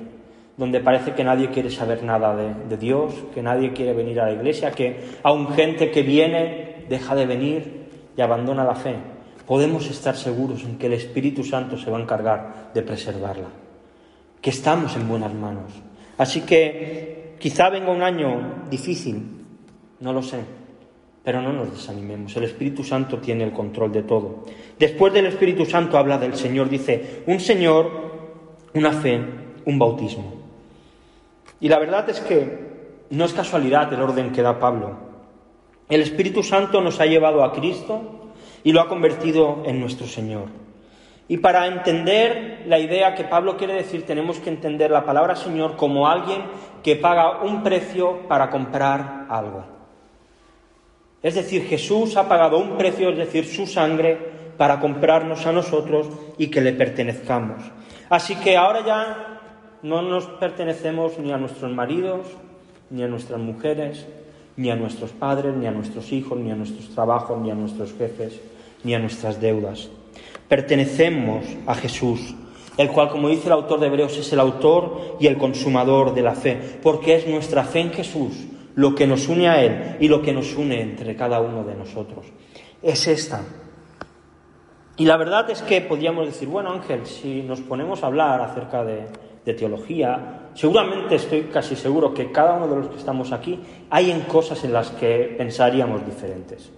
donde 0.57 0.81
parece 0.81 1.13
que 1.13 1.25
nadie 1.25 1.51
quiere 1.51 1.71
saber 1.71 2.05
nada 2.05 2.37
de, 2.37 2.55
de 2.69 2.77
Dios, 2.77 3.13
que 3.35 3.43
nadie 3.43 3.73
quiere 3.73 3.93
venir 3.93 4.21
a 4.21 4.27
la 4.27 4.33
iglesia, 4.33 4.71
que 4.71 5.01
aún 5.25 5.49
gente 5.49 5.91
que 5.91 6.03
viene 6.03 6.85
deja 6.89 7.17
de 7.17 7.27
venir 7.27 7.87
y 8.17 8.21
abandona 8.21 8.65
la 8.65 8.77
fe, 8.77 8.95
podemos 9.47 9.89
estar 9.91 10.17
seguros 10.17 10.63
en 10.65 10.79
que 10.79 10.87
el 10.87 10.95
Espíritu 10.95 11.45
Santo 11.45 11.77
se 11.77 11.91
va 11.91 11.99
a 11.99 12.03
encargar 12.03 12.71
de 12.75 12.83
preservarla, 12.83 13.49
que 14.41 14.51
estamos 14.51 14.97
en 14.97 15.09
buenas 15.09 15.35
manos. 15.35 15.73
Así 16.19 16.43
que 16.43 17.37
quizá 17.39 17.69
venga 17.69 17.91
un 17.91 18.03
año 18.03 18.65
difícil, 18.71 19.23
no 20.01 20.13
lo 20.13 20.23
sé, 20.23 20.41
pero 21.23 21.41
no 21.41 21.53
nos 21.53 21.73
desanimemos, 21.73 22.37
el 22.37 22.45
Espíritu 22.45 22.85
Santo 22.85 23.19
tiene 23.19 23.45
el 23.45 23.53
control 23.53 23.93
de 23.93 24.03
todo. 24.03 24.45
Después 24.79 25.13
del 25.13 25.27
Espíritu 25.27 25.65
Santo 25.65 25.99
habla 25.99 26.19
del 26.19 26.35
Señor, 26.35 26.69
dice, 26.69 27.23
un 27.27 27.41
Señor, 27.41 27.91
una 28.75 28.93
fe, 28.93 29.21
un 29.65 29.79
bautismo. 29.79 30.35
Y 31.61 31.69
la 31.69 31.79
verdad 31.79 32.09
es 32.11 32.21
que 32.21 32.65
no 33.11 33.25
es 33.25 33.33
casualidad 33.33 33.93
el 33.93 34.03
orden 34.03 34.33
que 34.33 34.43
da 34.43 34.59
Pablo. 34.59 34.99
El 35.89 36.01
Espíritu 36.01 36.43
Santo 36.43 36.81
nos 36.81 37.01
ha 37.01 37.07
llevado 37.07 37.45
a 37.45 37.53
Cristo 37.53 38.24
y 38.65 38.73
lo 38.73 38.81
ha 38.81 38.89
convertido 38.89 39.63
en 39.67 39.79
nuestro 39.79 40.07
Señor. 40.07 40.49
Y 41.29 41.39
para 41.39 41.67
entender 41.67 42.65
la 42.67 42.79
idea 42.79 43.15
que 43.15 43.25
Pablo 43.25 43.57
quiere 43.57 43.75
decir, 43.75 44.05
tenemos 44.05 44.39
que 44.41 44.51
entender 44.51 44.91
la 44.91 45.05
palabra 45.05 45.37
Señor 45.37 45.77
como 45.77 46.09
alguien 46.09 46.43
que 46.83 46.97
paga 46.97 47.43
un 47.43 47.63
precio 47.63 48.27
para 48.29 48.51
comprar 48.51 49.27
algo. 49.29 49.65
Es 51.23 51.35
decir, 51.35 51.65
Jesús 51.67 52.17
ha 52.17 52.29
pagado 52.29 52.59
un 52.59 52.77
precio, 52.77 53.09
es 53.11 53.17
decir, 53.17 53.47
su 53.47 53.67
sangre, 53.67 54.35
para 54.59 54.81
comprarnos 54.81 55.47
a 55.47 55.53
nosotros 55.53 56.09
y 56.39 56.49
que 56.49 56.61
le 56.61 56.73
pertenezcamos. 56.73 57.63
Así 58.11 58.37
que 58.37 58.57
ahora 58.57 58.85
ya 58.85 59.41
no 59.83 60.03
nos 60.03 60.27
pertenecemos 60.27 61.19
ni 61.19 61.33
a 61.33 61.39
nuestros 61.39 61.73
maridos, 61.73 62.27
ni 62.91 63.03
a 63.03 63.09
nuestras 63.09 63.41
mujeres, 63.41 64.07
ni 64.57 64.71
a 64.71 64.77
nuestros 64.77 65.11
padres, 65.13 65.55
ni 65.55 65.67
a 65.67 65.71
nuestros 65.71 66.13
hijos, 66.13 66.39
ni 66.39 66.51
a 66.51 66.55
nuestros 66.55 66.91
trabajos, 66.91 67.41
ni 67.41 67.51
a 67.51 67.55
nuestros 67.55 67.95
jefes, 67.95 68.41
ni 68.85 68.95
a 68.95 68.99
nuestras 68.99 69.41
deudas. 69.41 69.89
Pertenecemos 70.49 71.45
a 71.67 71.75
Jesús, 71.75 72.35
el 72.77 72.89
cual, 72.89 73.09
como 73.09 73.29
dice 73.29 73.47
el 73.47 73.53
autor 73.53 73.81
de 73.81 73.87
Hebreos, 73.87 74.17
es 74.17 74.33
el 74.33 74.41
autor 74.41 75.17
y 75.19 75.27
el 75.27 75.37
consumador 75.37 76.15
de 76.15 76.23
la 76.23 76.35
fe, 76.35 76.79
porque 76.83 77.17
es 77.17 77.27
nuestra 77.27 77.65
fe 77.65 77.81
en 77.81 77.93
Jesús 77.93 78.47
lo 78.75 78.95
que 78.95 79.07
nos 79.07 79.29
une 79.29 79.49
a 79.49 79.63
Él 79.63 79.97
y 80.01 80.09
lo 80.09 80.23
que 80.23 80.33
nos 80.33 80.55
une 80.55 80.81
entre 80.81 81.17
cada 81.17 81.41
uno 81.41 81.65
de 81.65 81.75
nosotros. 81.75 82.27
Es 82.83 83.07
esta. 83.07 83.43
Y 84.97 85.07
la 85.07 85.17
verdad 85.17 85.51
es 85.51 85.63
que 85.63 85.81
podríamos 85.81 86.27
decir, 86.27 86.49
bueno 86.49 86.71
Ángel, 86.71 87.07
si 87.07 87.43
nos 87.43 87.61
ponemos 87.61 88.03
a 88.03 88.07
hablar 88.07 88.41
acerca 88.41 88.85
de, 88.85 89.07
teología, 89.55 90.51
seguramente 90.55 91.17
estoy 91.17 91.43
casi 91.53 91.77
seguro 91.77 92.15
que 92.15 92.33
cada 92.33 92.55
uno 92.55 92.69
de 92.69 92.77
los 92.77 92.89
que 92.89 92.97
estamos 92.97 93.31
aquí 93.31 93.61
hay 93.91 94.11
en 94.11 94.21
cosas 94.23 94.65
en 94.65 94.73
las 94.73 94.91
que 94.91 95.35
pensaríamos 95.37 96.07
diferentes. 96.07 96.71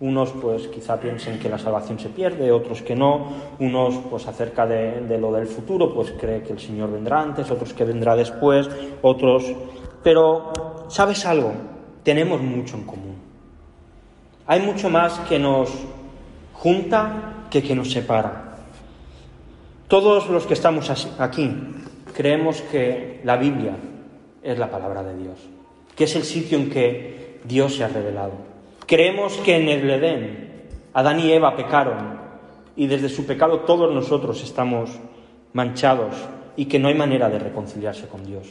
Unos 0.00 0.30
pues 0.30 0.66
quizá 0.68 0.98
piensen 0.98 1.38
que 1.38 1.50
la 1.50 1.58
salvación 1.58 1.98
se 1.98 2.08
pierde, 2.08 2.50
otros 2.50 2.80
que 2.80 2.96
no, 2.96 3.28
unos 3.58 3.96
pues 4.08 4.26
acerca 4.26 4.66
de, 4.66 5.18
lo 5.18 5.30
del 5.32 5.46
futuro 5.46 5.92
pues 5.92 6.12
cree 6.18 6.42
que 6.42 6.54
el 6.54 6.58
Señor 6.58 6.90
vendrá 6.90 7.20
antes, 7.20 7.50
otros 7.50 7.74
que 7.74 7.84
vendrá 7.84 8.16
después, 8.16 8.68
otros... 9.02 9.44
Pero 10.02 10.52
¿sabes 10.88 11.26
algo? 11.26 11.52
Tenemos 12.02 12.40
mucho 12.40 12.76
en 12.76 12.84
común. 12.84 13.16
Hay 14.46 14.60
mucho 14.60 14.88
más 14.88 15.18
que 15.28 15.38
nos 15.38 15.70
junta 16.54 17.46
que 17.50 17.62
que 17.62 17.74
nos 17.74 17.92
separa. 17.92 18.56
Todos 19.86 20.30
los 20.30 20.46
que 20.46 20.54
estamos 20.54 20.88
aquí 21.18 21.50
creemos 22.14 22.62
que 22.62 23.20
la 23.24 23.36
Biblia 23.36 23.76
es 24.42 24.58
la 24.58 24.70
palabra 24.70 25.02
de 25.02 25.16
Dios, 25.16 25.38
que 25.94 26.04
es 26.04 26.16
el 26.16 26.24
sitio 26.24 26.58
en 26.58 26.70
que 26.70 27.40
Dios 27.44 27.76
se 27.76 27.84
ha 27.84 27.88
revelado. 27.88 28.32
Creemos 28.90 29.36
que 29.44 29.54
en 29.54 29.68
el 29.68 29.88
Edén 29.88 30.50
Adán 30.94 31.20
y 31.20 31.30
Eva 31.30 31.54
pecaron 31.54 32.18
y 32.74 32.88
desde 32.88 33.08
su 33.08 33.24
pecado 33.24 33.60
todos 33.60 33.94
nosotros 33.94 34.42
estamos 34.42 34.90
manchados 35.52 36.16
y 36.56 36.64
que 36.64 36.80
no 36.80 36.88
hay 36.88 36.94
manera 36.94 37.28
de 37.28 37.38
reconciliarse 37.38 38.08
con 38.08 38.26
Dios. 38.26 38.48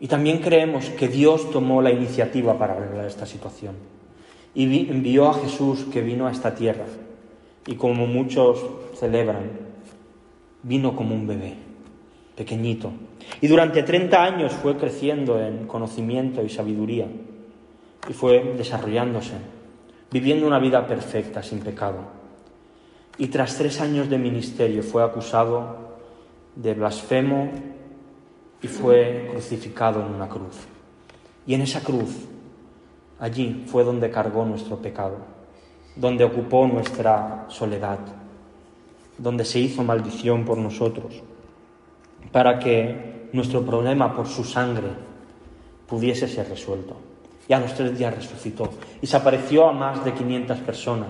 Y 0.00 0.08
también 0.08 0.38
creemos 0.38 0.86
que 0.88 1.08
Dios 1.08 1.50
tomó 1.50 1.82
la 1.82 1.90
iniciativa 1.90 2.58
para 2.58 2.72
arreglar 2.72 3.04
esta 3.04 3.26
situación 3.26 3.74
y 4.54 4.88
envió 4.88 5.28
a 5.28 5.34
Jesús 5.34 5.84
que 5.92 6.00
vino 6.00 6.26
a 6.26 6.32
esta 6.32 6.54
tierra 6.54 6.86
y 7.66 7.74
como 7.74 8.06
muchos 8.06 8.64
celebran, 8.94 9.50
vino 10.62 10.96
como 10.96 11.14
un 11.14 11.26
bebé, 11.26 11.56
pequeñito. 12.36 12.90
Y 13.42 13.48
durante 13.48 13.82
30 13.82 14.24
años 14.24 14.52
fue 14.54 14.78
creciendo 14.78 15.38
en 15.38 15.66
conocimiento 15.66 16.42
y 16.42 16.48
sabiduría 16.48 17.06
y 18.08 18.12
fue 18.12 18.54
desarrollándose, 18.56 19.34
viviendo 20.10 20.46
una 20.46 20.58
vida 20.58 20.86
perfecta, 20.86 21.42
sin 21.42 21.60
pecado. 21.60 21.98
Y 23.18 23.28
tras 23.28 23.56
tres 23.56 23.80
años 23.80 24.08
de 24.08 24.18
ministerio 24.18 24.82
fue 24.82 25.04
acusado 25.04 25.98
de 26.56 26.74
blasfemo 26.74 27.50
y 28.62 28.68
fue 28.68 29.28
crucificado 29.30 30.00
en 30.00 30.14
una 30.14 30.28
cruz. 30.28 30.56
Y 31.46 31.54
en 31.54 31.62
esa 31.62 31.80
cruz, 31.80 32.28
allí 33.18 33.64
fue 33.66 33.84
donde 33.84 34.10
cargó 34.10 34.44
nuestro 34.44 34.76
pecado, 34.78 35.18
donde 35.96 36.24
ocupó 36.24 36.66
nuestra 36.66 37.46
soledad, 37.48 37.98
donde 39.18 39.44
se 39.44 39.58
hizo 39.58 39.82
maldición 39.82 40.44
por 40.44 40.58
nosotros, 40.58 41.22
para 42.32 42.58
que 42.58 43.28
nuestro 43.32 43.64
problema 43.64 44.14
por 44.14 44.26
su 44.26 44.44
sangre 44.44 44.88
pudiese 45.86 46.28
ser 46.28 46.48
resuelto. 46.48 47.09
Y 47.50 47.52
a 47.52 47.58
los 47.58 47.74
tres 47.74 47.98
días 47.98 48.14
resucitó 48.14 48.70
y 49.02 49.08
se 49.08 49.16
apareció 49.16 49.68
a 49.68 49.72
más 49.72 50.04
de 50.04 50.14
500 50.14 50.58
personas 50.58 51.08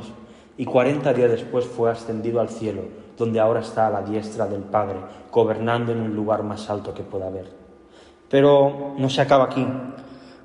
y 0.57 0.65
40 0.65 1.13
días 1.13 1.31
después 1.31 1.67
fue 1.67 1.91
ascendido 1.91 2.41
al 2.41 2.49
cielo 2.49 2.85
donde 3.19 3.39
ahora 3.39 3.61
está 3.61 3.89
a 3.89 3.91
la 3.91 4.01
diestra 4.01 4.47
del 4.47 4.63
Padre, 4.63 4.97
gobernando 5.31 5.93
en 5.93 6.01
un 6.01 6.17
lugar 6.17 6.43
más 6.43 6.71
alto 6.71 6.95
que 6.95 7.03
pueda 7.03 7.27
haber. 7.27 7.45
Pero 8.31 8.95
no 8.97 9.11
se 9.11 9.21
acaba 9.21 9.45
aquí, 9.45 9.67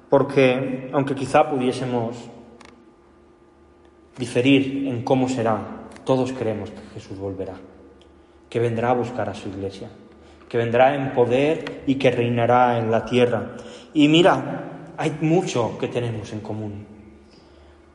porque 0.10 0.90
aunque 0.92 1.16
quizá 1.16 1.50
pudiésemos 1.50 2.18
diferir 4.18 4.90
en 4.90 5.02
cómo 5.04 5.30
será, 5.30 5.62
todos 6.04 6.34
creemos 6.34 6.72
que 6.72 6.82
Jesús 6.96 7.18
volverá. 7.18 7.54
que 8.50 8.60
vendrá 8.60 8.90
a 8.90 8.94
buscar 8.94 9.30
a 9.30 9.34
su 9.34 9.48
iglesia, 9.48 9.90
que 10.50 10.58
vendrá 10.58 10.94
en 10.96 11.14
poder 11.14 11.84
y 11.88 11.96
que 11.96 12.12
reinará 12.12 12.80
en 12.80 12.92
la 12.92 13.06
tierra. 13.06 13.56
Y 13.94 14.08
mira, 14.08 14.75
hay 14.98 15.18
mucho 15.22 15.78
que 15.78 15.88
tenemos 15.88 16.32
en 16.34 16.40
común. 16.40 16.86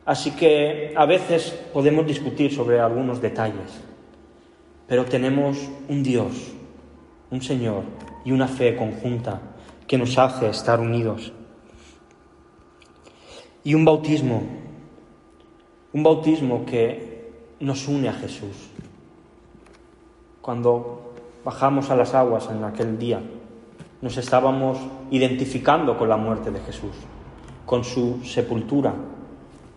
Así 0.04 0.32
que 0.32 0.92
a 0.96 1.06
veces 1.06 1.50
podemos 1.72 2.06
discutir 2.06 2.52
sobre 2.52 2.80
algunos 2.80 3.20
detalles, 3.20 3.80
pero 4.86 5.04
tenemos 5.04 5.56
un 5.88 6.02
Dios, 6.02 6.52
un 7.30 7.42
Señor 7.42 7.84
y 8.24 8.32
una 8.32 8.48
fe 8.48 8.76
conjunta 8.76 9.40
que 9.86 9.98
nos 9.98 10.18
hace 10.18 10.48
estar 10.48 10.80
unidos. 10.80 11.32
Y 13.62 13.74
un 13.74 13.84
bautismo, 13.84 14.42
un 15.92 16.02
bautismo 16.02 16.64
que 16.64 17.30
nos 17.60 17.86
une 17.86 18.08
a 18.08 18.12
Jesús. 18.14 18.70
Cuando 20.40 21.12
bajamos 21.44 21.90
a 21.90 21.96
las 21.96 22.14
aguas 22.14 22.48
en 22.50 22.64
aquel 22.64 22.98
día, 22.98 23.20
nos 24.02 24.16
estábamos 24.16 24.78
identificando 25.10 25.96
con 25.98 26.08
la 26.08 26.16
muerte 26.16 26.50
de 26.50 26.60
Jesús, 26.60 26.92
con 27.66 27.84
su 27.84 28.20
sepultura, 28.24 28.94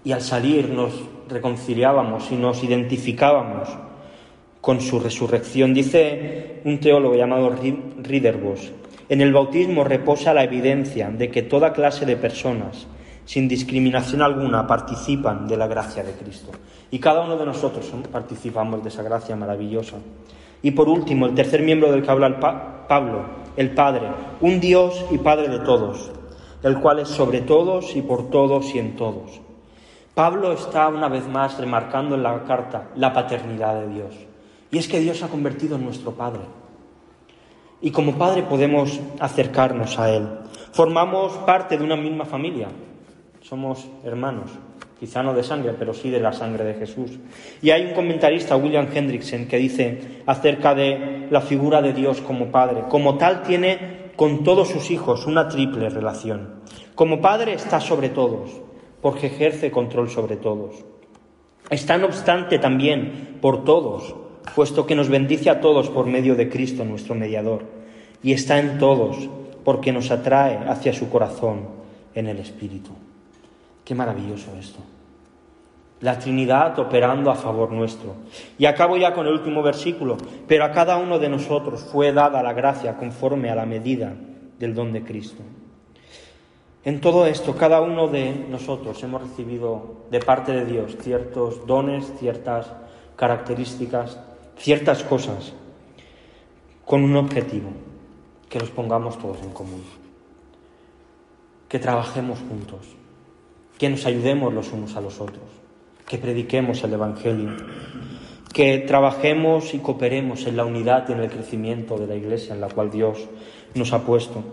y 0.04 0.12
al 0.12 0.22
salir 0.22 0.70
nos 0.70 0.94
reconciliábamos 1.30 2.32
y 2.32 2.36
nos 2.36 2.64
identificábamos 2.64 3.70
con 4.62 4.80
su 4.82 5.00
resurrección. 5.00 5.74
Dice 5.74 6.62
un 6.66 6.80
teólogo 6.80 7.16
llamado 7.16 7.54
Riederbos, 7.98 8.72
en 9.10 9.22
el 9.22 9.34
bautismo 9.34 9.84
reposa 9.84 10.34
la 10.34 10.44
evidencia 10.44 11.10
de 11.10 11.30
que 11.30 11.44
toda 11.44 11.74
clase 11.74 12.06
de 12.06 12.16
personas, 12.16 12.88
sin 13.26 13.48
discriminación 13.48 14.22
alguna, 14.22 14.66
participan 14.66 15.48
de 15.48 15.58
la 15.58 15.68
gracia 15.68 16.04
de 16.04 16.14
Cristo. 16.14 16.52
Y 16.92 17.00
cada 17.00 17.22
uno 17.22 17.38
de 17.38 17.46
nosotros 17.46 17.92
participamos 18.12 18.84
de 18.84 18.90
esa 18.90 19.04
gracia 19.04 19.36
maravillosa. 19.36 19.98
Y 20.62 20.72
por 20.72 20.88
último, 20.88 21.26
el 21.26 21.36
tercer 21.36 21.62
miembro 21.62 21.92
del 21.92 22.02
que 22.02 22.12
habla 22.12 22.86
Pablo, 22.88 23.43
el 23.56 23.72
Padre, 23.72 24.10
un 24.42 24.60
Dios 24.60 25.06
y 25.12 25.18
Padre 25.18 25.48
de 25.48 25.60
todos, 25.60 26.12
el 26.64 26.80
cual 26.80 27.00
es 27.00 27.10
sobre 27.10 27.42
todos 27.42 27.96
y 27.96 28.02
por 28.02 28.30
todos 28.30 28.74
y 28.74 28.80
en 28.80 28.96
todos. 28.96 29.42
Pablo 30.14 30.52
está 30.52 30.88
una 30.90 31.08
vez 31.08 31.28
más 31.28 31.58
remarcando 31.58 32.16
en 32.16 32.24
la 32.24 32.44
carta 32.44 32.90
la 32.96 33.14
paternidad 33.14 33.82
de 33.82 33.88
Dios. 33.88 34.16
Y 34.70 34.78
es 34.78 34.88
que 34.88 35.00
Dios 35.00 35.24
ha 35.24 35.28
convertido 35.28 35.76
en 35.76 35.86
nuestro 35.86 36.12
Padre. 36.12 36.42
Y 37.82 37.92
como 37.92 38.14
Padre 38.14 38.44
podemos 38.44 39.00
acercarnos 39.20 40.00
a 40.00 40.10
Él. 40.10 40.28
Formamos 40.72 41.34
parte 41.40 41.78
de 41.78 41.84
una 41.84 41.96
misma 41.96 42.26
familia. 42.26 42.70
Somos 43.42 43.88
hermanos, 44.04 44.52
quizá 45.04 45.22
no 45.22 45.34
de 45.34 45.44
sangre, 45.44 45.74
pero 45.78 45.94
sí 45.94 46.10
de 46.10 46.22
la 46.22 46.32
sangre 46.32 46.64
de 46.64 46.76
Jesús. 46.76 47.20
Y 47.62 47.72
hay 47.72 47.88
un 47.88 47.94
comentarista, 47.94 48.56
William 48.56 48.88
Hendrickson, 48.94 49.48
que 49.48 49.58
dice 49.58 50.00
acerca 50.26 50.74
de 50.74 51.28
la 51.30 51.42
figura 51.42 51.82
de 51.82 51.92
Dios 51.92 52.22
como 52.22 52.48
Padre. 52.52 52.84
Como 52.88 53.18
tal 53.18 53.44
tiene 53.44 54.12
con 54.16 54.46
todos 54.46 54.70
sus 54.70 54.92
hijos 54.92 55.28
una 55.28 55.50
triple 55.50 55.90
relación. 55.90 56.62
Como 56.96 57.20
Padre 57.20 57.52
está 57.52 57.82
sobre 57.82 58.08
todos 58.08 58.62
porque 59.02 59.28
ejerce 59.28 59.72
control 59.72 60.10
sobre 60.10 60.38
todos. 60.38 60.86
Está 61.70 61.98
no 61.98 62.06
obstante 62.06 62.58
también 62.58 63.38
por 63.42 63.66
todos, 63.66 64.16
puesto 64.56 64.86
que 64.86 64.96
nos 64.96 65.10
bendice 65.10 65.50
a 65.50 65.60
todos 65.60 65.90
por 65.90 66.06
medio 66.06 66.36
de 66.36 66.48
Cristo 66.48 66.86
nuestro 66.86 67.14
mediador, 67.14 67.66
y 68.24 68.32
está 68.32 68.58
en 68.58 68.80
todos, 68.80 69.30
porque 69.66 69.92
nos 69.92 70.10
atrae 70.12 70.58
hacia 70.70 70.94
su 70.94 71.10
corazón 71.10 71.68
en 72.16 72.28
el 72.28 72.40
Espíritu. 72.40 72.92
Qué 73.84 73.94
maravilloso 73.94 74.56
esto. 74.58 74.80
La 76.04 76.20
Trinidad 76.20 76.78
operando 76.80 77.32
a 77.32 77.36
favor 77.36 77.72
nuestro. 77.72 78.14
Y 78.58 78.66
acabo 78.66 78.98
ya 78.98 79.14
con 79.14 79.26
el 79.26 79.32
último 79.32 79.64
versículo. 79.64 80.18
Pero 80.48 80.66
a 80.66 80.72
cada 80.72 80.98
uno 80.98 81.18
de 81.18 81.30
nosotros 81.30 81.82
fue 81.82 82.12
dada 82.12 82.44
la 82.44 82.52
gracia 82.52 82.98
conforme 82.98 83.50
a 83.50 83.56
la 83.56 83.66
medida 83.66 84.14
del 84.60 84.76
don 84.76 84.92
de 84.92 85.02
Cristo. 85.02 85.42
En 86.84 87.00
todo 87.00 87.26
esto, 87.26 87.56
cada 87.56 87.80
uno 87.80 88.10
de 88.10 88.34
nosotros 88.50 89.02
hemos 89.02 89.22
recibido 89.22 90.04
de 90.12 90.20
parte 90.20 90.52
de 90.52 90.66
Dios 90.66 90.98
ciertos 91.00 91.66
dones, 91.66 92.12
ciertas 92.20 92.70
características, 93.16 94.20
ciertas 94.58 95.06
cosas, 95.06 95.54
con 96.84 97.02
un 97.06 97.16
objetivo, 97.16 97.70
que 98.50 98.60
los 98.60 98.72
pongamos 98.72 99.18
todos 99.18 99.42
en 99.42 99.52
común, 99.52 99.84
que 101.70 101.80
trabajemos 101.80 102.40
juntos, 102.40 102.98
que 103.78 103.88
nos 103.88 104.06
ayudemos 104.06 104.54
los 104.54 104.74
unos 104.74 104.98
a 104.98 105.02
los 105.02 105.22
otros, 105.22 105.63
que 106.08 106.18
prediquemos 106.18 106.84
el 106.84 106.94
Evangelio, 106.94 107.52
que 108.54 108.80
trabajemos 108.80 109.74
y 109.74 109.80
cooperemos 109.80 110.46
en 110.46 110.58
la 110.58 110.66
unidad 110.66 111.08
y 111.10 111.14
en 111.14 111.22
el 111.22 111.30
crecimiento 111.30 111.98
de 111.98 112.08
la 112.08 112.16
Iglesia 112.16 112.54
en 112.54 112.62
la 112.62 112.70
cual 112.70 112.92
Dios 112.92 113.28
nos 113.74 113.94
ha 113.94 114.06
puesto 114.06 114.44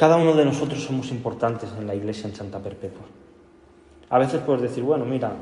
cada 0.00 0.16
uno 0.16 0.32
de 0.32 0.46
nosotros 0.46 0.82
somos 0.82 1.10
importantes 1.10 1.68
en 1.78 1.86
la 1.86 1.94
iglesia 1.94 2.26
en 2.26 2.34
Santa 2.34 2.58
Perpetua. 2.58 3.02
A 4.08 4.18
veces 4.18 4.40
puedes 4.40 4.62
decir, 4.62 4.82
bueno, 4.82 5.04
mira, 5.04 5.34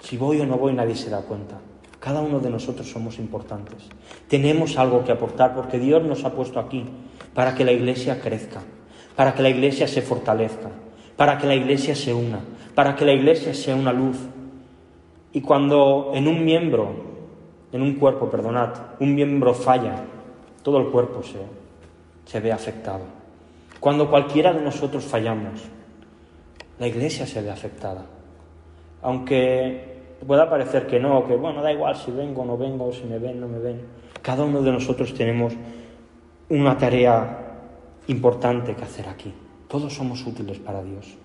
si 0.00 0.16
voy 0.16 0.40
o 0.40 0.46
no 0.46 0.56
voy 0.56 0.72
nadie 0.72 0.94
se 0.94 1.10
da 1.10 1.20
cuenta. 1.20 1.58
Cada 2.00 2.22
uno 2.22 2.40
de 2.40 2.48
nosotros 2.48 2.88
somos 2.88 3.18
importantes. 3.18 3.76
Tenemos 4.28 4.78
algo 4.78 5.04
que 5.04 5.12
aportar 5.12 5.54
porque 5.54 5.78
Dios 5.78 6.02
nos 6.04 6.24
ha 6.24 6.32
puesto 6.32 6.58
aquí 6.58 6.86
para 7.34 7.54
que 7.54 7.66
la 7.66 7.72
iglesia 7.72 8.18
crezca, 8.18 8.62
para 9.14 9.34
que 9.34 9.42
la 9.42 9.50
iglesia 9.50 9.86
se 9.86 10.00
fortalezca, 10.00 10.70
para 11.14 11.36
que 11.36 11.46
la 11.46 11.54
iglesia 11.54 11.94
se 11.94 12.14
una, 12.14 12.40
para 12.76 12.94
que 12.94 13.06
la 13.06 13.14
iglesia 13.14 13.54
sea 13.54 13.74
una 13.74 13.90
luz. 13.90 14.18
Y 15.32 15.40
cuando 15.40 16.12
en 16.14 16.28
un 16.28 16.44
miembro, 16.44 16.90
en 17.72 17.80
un 17.80 17.94
cuerpo, 17.94 18.28
perdonad, 18.28 18.74
un 19.00 19.14
miembro 19.14 19.54
falla, 19.54 20.04
todo 20.62 20.78
el 20.78 20.88
cuerpo 20.88 21.22
se, 21.22 22.40
ve 22.40 22.52
afectado. 22.52 23.04
Cuando 23.80 24.10
cualquiera 24.10 24.52
de 24.52 24.60
nosotros 24.60 25.04
fallamos, 25.04 25.62
la 26.78 26.86
iglesia 26.86 27.26
se 27.26 27.40
ve 27.40 27.50
afectada. 27.50 28.04
Aunque 29.00 29.96
pueda 30.26 30.50
parecer 30.50 30.86
que 30.86 31.00
no, 31.00 31.26
que 31.26 31.34
bueno, 31.34 31.62
da 31.62 31.72
igual 31.72 31.96
si 31.96 32.10
vengo 32.10 32.42
o 32.42 32.44
no 32.44 32.58
vengo, 32.58 32.92
si 32.92 33.04
me 33.04 33.18
ven 33.18 33.38
o 33.38 33.46
no 33.46 33.48
me 33.48 33.58
ven. 33.58 33.80
Cada 34.20 34.44
uno 34.44 34.60
de 34.60 34.72
nosotros 34.72 35.14
tenemos 35.14 35.54
una 36.50 36.76
tarea 36.76 37.54
importante 38.08 38.74
que 38.74 38.84
hacer 38.84 39.08
aquí. 39.08 39.32
Todos 39.66 39.94
somos 39.94 40.26
útiles 40.26 40.58
para 40.58 40.82
Dios. 40.82 41.16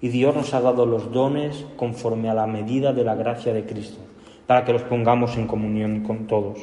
Y 0.00 0.08
Dios 0.08 0.34
nos 0.34 0.52
ha 0.54 0.60
dado 0.60 0.86
los 0.86 1.12
dones 1.12 1.64
conforme 1.76 2.28
a 2.28 2.34
la 2.34 2.46
medida 2.46 2.92
de 2.92 3.04
la 3.04 3.14
gracia 3.14 3.52
de 3.52 3.64
Cristo, 3.64 3.98
para 4.46 4.64
que 4.64 4.72
los 4.72 4.82
pongamos 4.82 5.36
en 5.36 5.46
comunión 5.46 6.02
con 6.02 6.26
todos. 6.26 6.58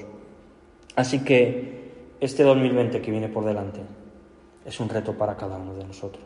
Así 0.95 1.23
que 1.23 1.83
este 2.19 2.43
2020 2.43 3.01
que 3.01 3.11
viene 3.11 3.27
por 3.27 3.43
delante, 3.43 3.81
es 4.65 4.79
un 4.79 4.89
reto 4.89 5.13
para 5.13 5.35
cada 5.35 5.57
uno 5.57 5.73
de 5.73 5.83
nosotros. 5.83 6.23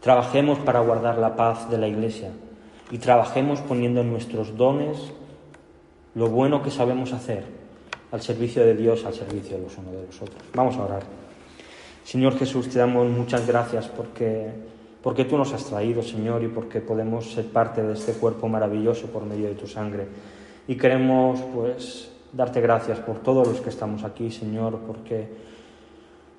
Trabajemos 0.00 0.58
para 0.58 0.80
guardar 0.80 1.18
la 1.18 1.34
paz 1.34 1.68
de 1.70 1.78
la 1.78 1.88
Iglesia 1.88 2.30
y 2.90 2.98
trabajemos 2.98 3.60
poniendo 3.60 4.02
en 4.02 4.10
nuestros 4.10 4.56
dones 4.56 4.98
lo 6.14 6.28
bueno 6.28 6.62
que 6.62 6.70
sabemos 6.70 7.12
hacer 7.12 7.44
al 8.12 8.22
servicio 8.22 8.64
de 8.64 8.76
Dios, 8.76 9.04
al 9.04 9.14
servicio 9.14 9.56
de 9.56 9.64
los 9.64 9.76
unos 9.76 9.92
de 9.92 10.06
los 10.06 10.22
otros. 10.22 10.40
Vamos 10.54 10.76
a 10.76 10.84
orar. 10.84 11.02
Señor 12.04 12.38
Jesús, 12.38 12.68
te 12.68 12.78
damos 12.78 13.08
muchas 13.08 13.46
gracias 13.46 13.88
porque, 13.88 14.52
porque 15.04 15.26
tú 15.26 15.36
nos 15.36 15.52
has 15.52 15.66
traído, 15.66 16.02
Señor, 16.02 16.42
y 16.42 16.48
porque 16.48 16.80
podemos 16.80 17.30
ser 17.30 17.44
parte 17.44 17.82
de 17.82 17.92
este 17.92 18.14
cuerpo 18.14 18.48
maravilloso 18.48 19.06
por 19.08 19.26
medio 19.26 19.48
de 19.48 19.54
tu 19.54 19.66
sangre. 19.66 20.06
Y 20.66 20.76
queremos, 20.76 21.40
pues, 21.54 22.10
darte 22.32 22.62
gracias 22.62 22.98
por 23.00 23.18
todos 23.18 23.46
los 23.46 23.60
que 23.60 23.68
estamos 23.68 24.02
aquí, 24.02 24.30
Señor, 24.30 24.80
porque 24.86 25.28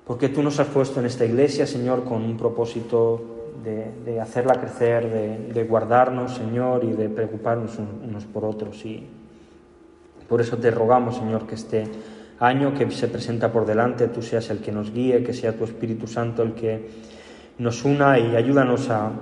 porque 0.06 0.28
tú 0.28 0.40
nos 0.40 0.60
has 0.60 0.68
puesto 0.68 1.00
en 1.00 1.06
esta 1.06 1.24
iglesia, 1.24 1.66
Señor, 1.66 2.04
con 2.04 2.22
un 2.22 2.36
propósito 2.36 3.20
de, 3.64 4.20
hacerla 4.20 4.60
crecer, 4.60 5.52
de, 5.52 5.64
guardarnos, 5.64 6.34
Señor, 6.34 6.84
y 6.84 6.92
de 6.92 7.08
preocuparnos 7.08 7.72
unos 7.78 8.24
por 8.24 8.44
otros. 8.44 8.84
Y 8.84 9.04
por 10.28 10.40
eso 10.40 10.58
te 10.58 10.70
rogamos, 10.70 11.16
Señor, 11.16 11.46
que 11.48 11.56
este 11.56 11.88
año 12.38 12.72
que 12.72 12.88
se 12.92 13.08
presenta 13.08 13.50
por 13.50 13.66
delante, 13.66 14.06
tú 14.06 14.22
seas 14.22 14.48
el 14.50 14.58
que 14.58 14.70
nos 14.70 14.92
guíe, 14.92 15.24
que 15.24 15.32
sea 15.32 15.56
tu 15.56 15.64
Espíritu 15.64 16.06
Santo 16.06 16.44
el 16.44 16.54
que 16.54 16.88
nos 17.58 17.84
una 17.84 18.18
y 18.18 18.36
ayúdanos 18.36 18.88
a, 18.90 19.12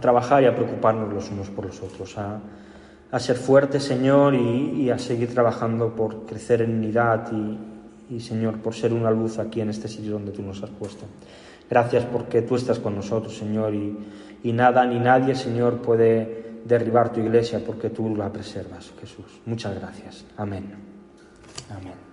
trabajar 0.00 0.42
y 0.42 0.46
a 0.46 0.54
preocuparnos 0.54 1.12
los 1.12 1.30
unos 1.30 1.48
por 1.50 1.66
los 1.66 1.80
otros, 1.82 2.16
a, 2.18 3.18
ser 3.18 3.36
fuertes, 3.36 3.82
Señor, 3.82 4.34
y, 4.34 4.82
y, 4.82 4.90
a 4.90 4.98
seguir 4.98 5.32
trabajando 5.32 5.94
por 5.94 6.26
crecer 6.26 6.62
en 6.62 6.76
unidad 6.76 7.32
y, 7.32 8.16
y 8.16 8.20
Señor, 8.20 8.58
por 8.58 8.74
ser 8.74 8.92
una 8.92 9.10
luz 9.10 9.38
aquí 9.38 9.60
en 9.60 9.70
este 9.70 9.88
sitio 9.88 10.12
donde 10.12 10.32
tú 10.32 10.42
nos 10.42 10.62
has 10.62 10.70
puesto. 10.70 11.06
Gracias 11.68 12.04
porque 12.04 12.42
tú 12.42 12.56
estás 12.56 12.78
con 12.78 12.94
nosotros, 12.94 13.36
Señor, 13.36 13.74
y, 13.74 13.96
y 14.42 14.52
nada 14.52 14.84
ni 14.86 14.98
nadie, 14.98 15.34
Señor, 15.34 15.82
puede 15.82 16.60
derribar 16.64 17.12
tu 17.12 17.20
iglesia 17.20 17.60
porque 17.64 17.90
tú 17.90 18.14
la 18.16 18.32
preservas, 18.32 18.92
Jesús. 19.00 19.40
Muchas 19.46 19.74
gracias. 19.74 20.24
Amén. 20.36 20.74
Amén. 21.70 22.07